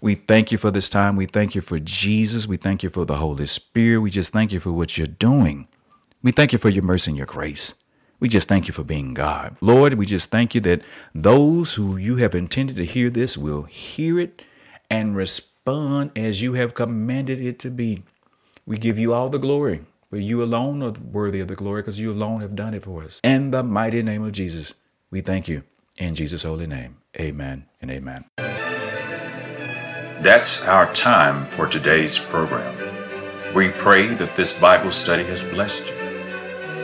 We 0.03 0.17
thank 0.17 0.51
you 0.51 0.59
for 0.59 0.73
this 0.73 0.89
time. 0.89 1.15
We 1.15 1.27
thank 1.27 1.55
you 1.55 1.61
for 1.61 1.79
Jesus. 1.79 2.49
We 2.49 2.57
thank 2.57 2.83
you 2.83 2.91
for 2.91 3.05
the 3.05 3.19
Holy 3.19 3.47
Spirit. 3.47 4.01
We 4.01 4.11
just 4.11 4.33
thank 4.33 4.51
you 4.51 4.59
for 4.59 4.73
what 4.73 4.99
you're 4.99 5.07
doing. 5.07 5.69
We 6.25 6.33
thank 6.33 6.53
you 6.53 6.59
for 6.59 6.69
your 6.69 6.83
mercy 6.83 7.13
and 7.13 7.17
your 7.17 7.27
grace. 7.27 7.75
We 8.19 8.29
just 8.29 8.49
thank 8.49 8.67
you 8.67 8.75
for 8.75 8.83
being 8.83 9.15
God. 9.15 9.57
Lord, 9.61 9.95
we 9.95 10.05
just 10.05 10.29
thank 10.29 10.57
you 10.57 10.61
that 10.63 10.83
those 11.15 11.77
who 11.77 11.97
you 11.97 12.17
have 12.17 12.35
intended 12.35 12.75
to 12.77 12.85
hear 12.85 13.11
this 13.11 13.39
will 13.39 13.63
hear 13.63 14.19
it 14.19 14.43
and 14.91 15.15
respond 15.15 16.11
as 16.17 16.43
you 16.43 16.55
have 16.55 16.75
commanded 16.75 17.41
it 17.41 17.61
to 17.61 17.71
be. 17.71 18.03
We 18.67 18.79
give 18.79 18.99
you 18.99 19.15
all 19.15 19.29
the 19.29 19.39
glory, 19.39 19.83
for 20.11 20.17
you 20.17 20.43
alone 20.43 20.83
are 20.83 20.91
worthy 20.93 21.39
of 21.39 21.47
the 21.47 21.55
glory 21.55 21.83
because 21.83 22.01
you 22.01 22.11
alone 22.11 22.41
have 22.41 22.57
done 22.57 22.75
it 22.75 22.83
for 22.83 23.05
us. 23.05 23.21
In 23.23 23.53
the 23.53 23.63
mighty 23.63 24.03
name 24.03 24.25
of 24.25 24.33
Jesus, 24.33 24.75
we 25.13 25.21
thank 25.21 25.47
you. 25.47 25.63
In 25.97 26.17
Jesus' 26.17 26.43
holy 26.43 26.67
name, 26.67 26.97
amen 27.21 27.67
and 27.81 27.91
amen. 27.91 28.25
That's 30.23 30.65
our 30.69 30.87
time 30.93 31.47
for 31.47 31.67
today's 31.67 32.17
program. 32.17 32.77
We 33.53 33.71
pray 33.71 34.15
that 34.15 34.37
this 34.37 34.57
Bible 34.57 34.93
study 34.93 35.25
has 35.25 35.43
blessed 35.43 35.89
you. 35.89 35.97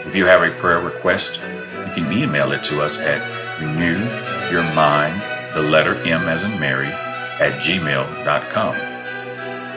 If 0.04 0.16
you 0.16 0.26
have 0.26 0.42
a 0.42 0.50
prayer 0.50 0.80
request, 0.80 1.40
you 1.86 1.92
can 1.94 2.12
email 2.12 2.50
it 2.50 2.64
to 2.64 2.82
us 2.82 2.98
at 2.98 3.22
renewyourmind, 3.60 5.54
the 5.54 5.62
letter 5.62 5.94
M 6.02 6.22
as 6.22 6.42
in 6.42 6.58
Mary, 6.58 6.88
at 6.88 7.60
gmail.com. 7.60 8.74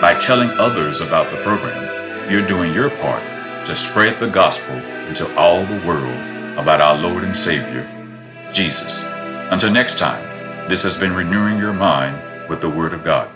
By 0.00 0.14
telling 0.14 0.50
others 0.58 1.00
about 1.00 1.30
the 1.30 1.36
program, 1.38 1.88
you're 2.30 2.46
doing 2.46 2.72
your 2.72 2.90
part 2.90 3.22
to 3.66 3.76
spread 3.76 4.18
the 4.18 4.28
gospel 4.28 4.80
into 5.08 5.26
all 5.36 5.64
the 5.64 5.80
world 5.86 6.16
about 6.56 6.80
our 6.80 6.96
Lord 6.96 7.24
and 7.24 7.36
Savior, 7.36 7.84
Jesus. 8.52 9.04
Until 9.50 9.70
next 9.70 9.98
time, 9.98 10.22
this 10.68 10.82
has 10.82 10.96
been 10.96 11.14
Renewing 11.14 11.58
Your 11.58 11.72
Mind 11.72 12.16
with 12.48 12.60
the 12.60 12.70
Word 12.70 12.92
of 12.92 13.04
God. 13.04 13.28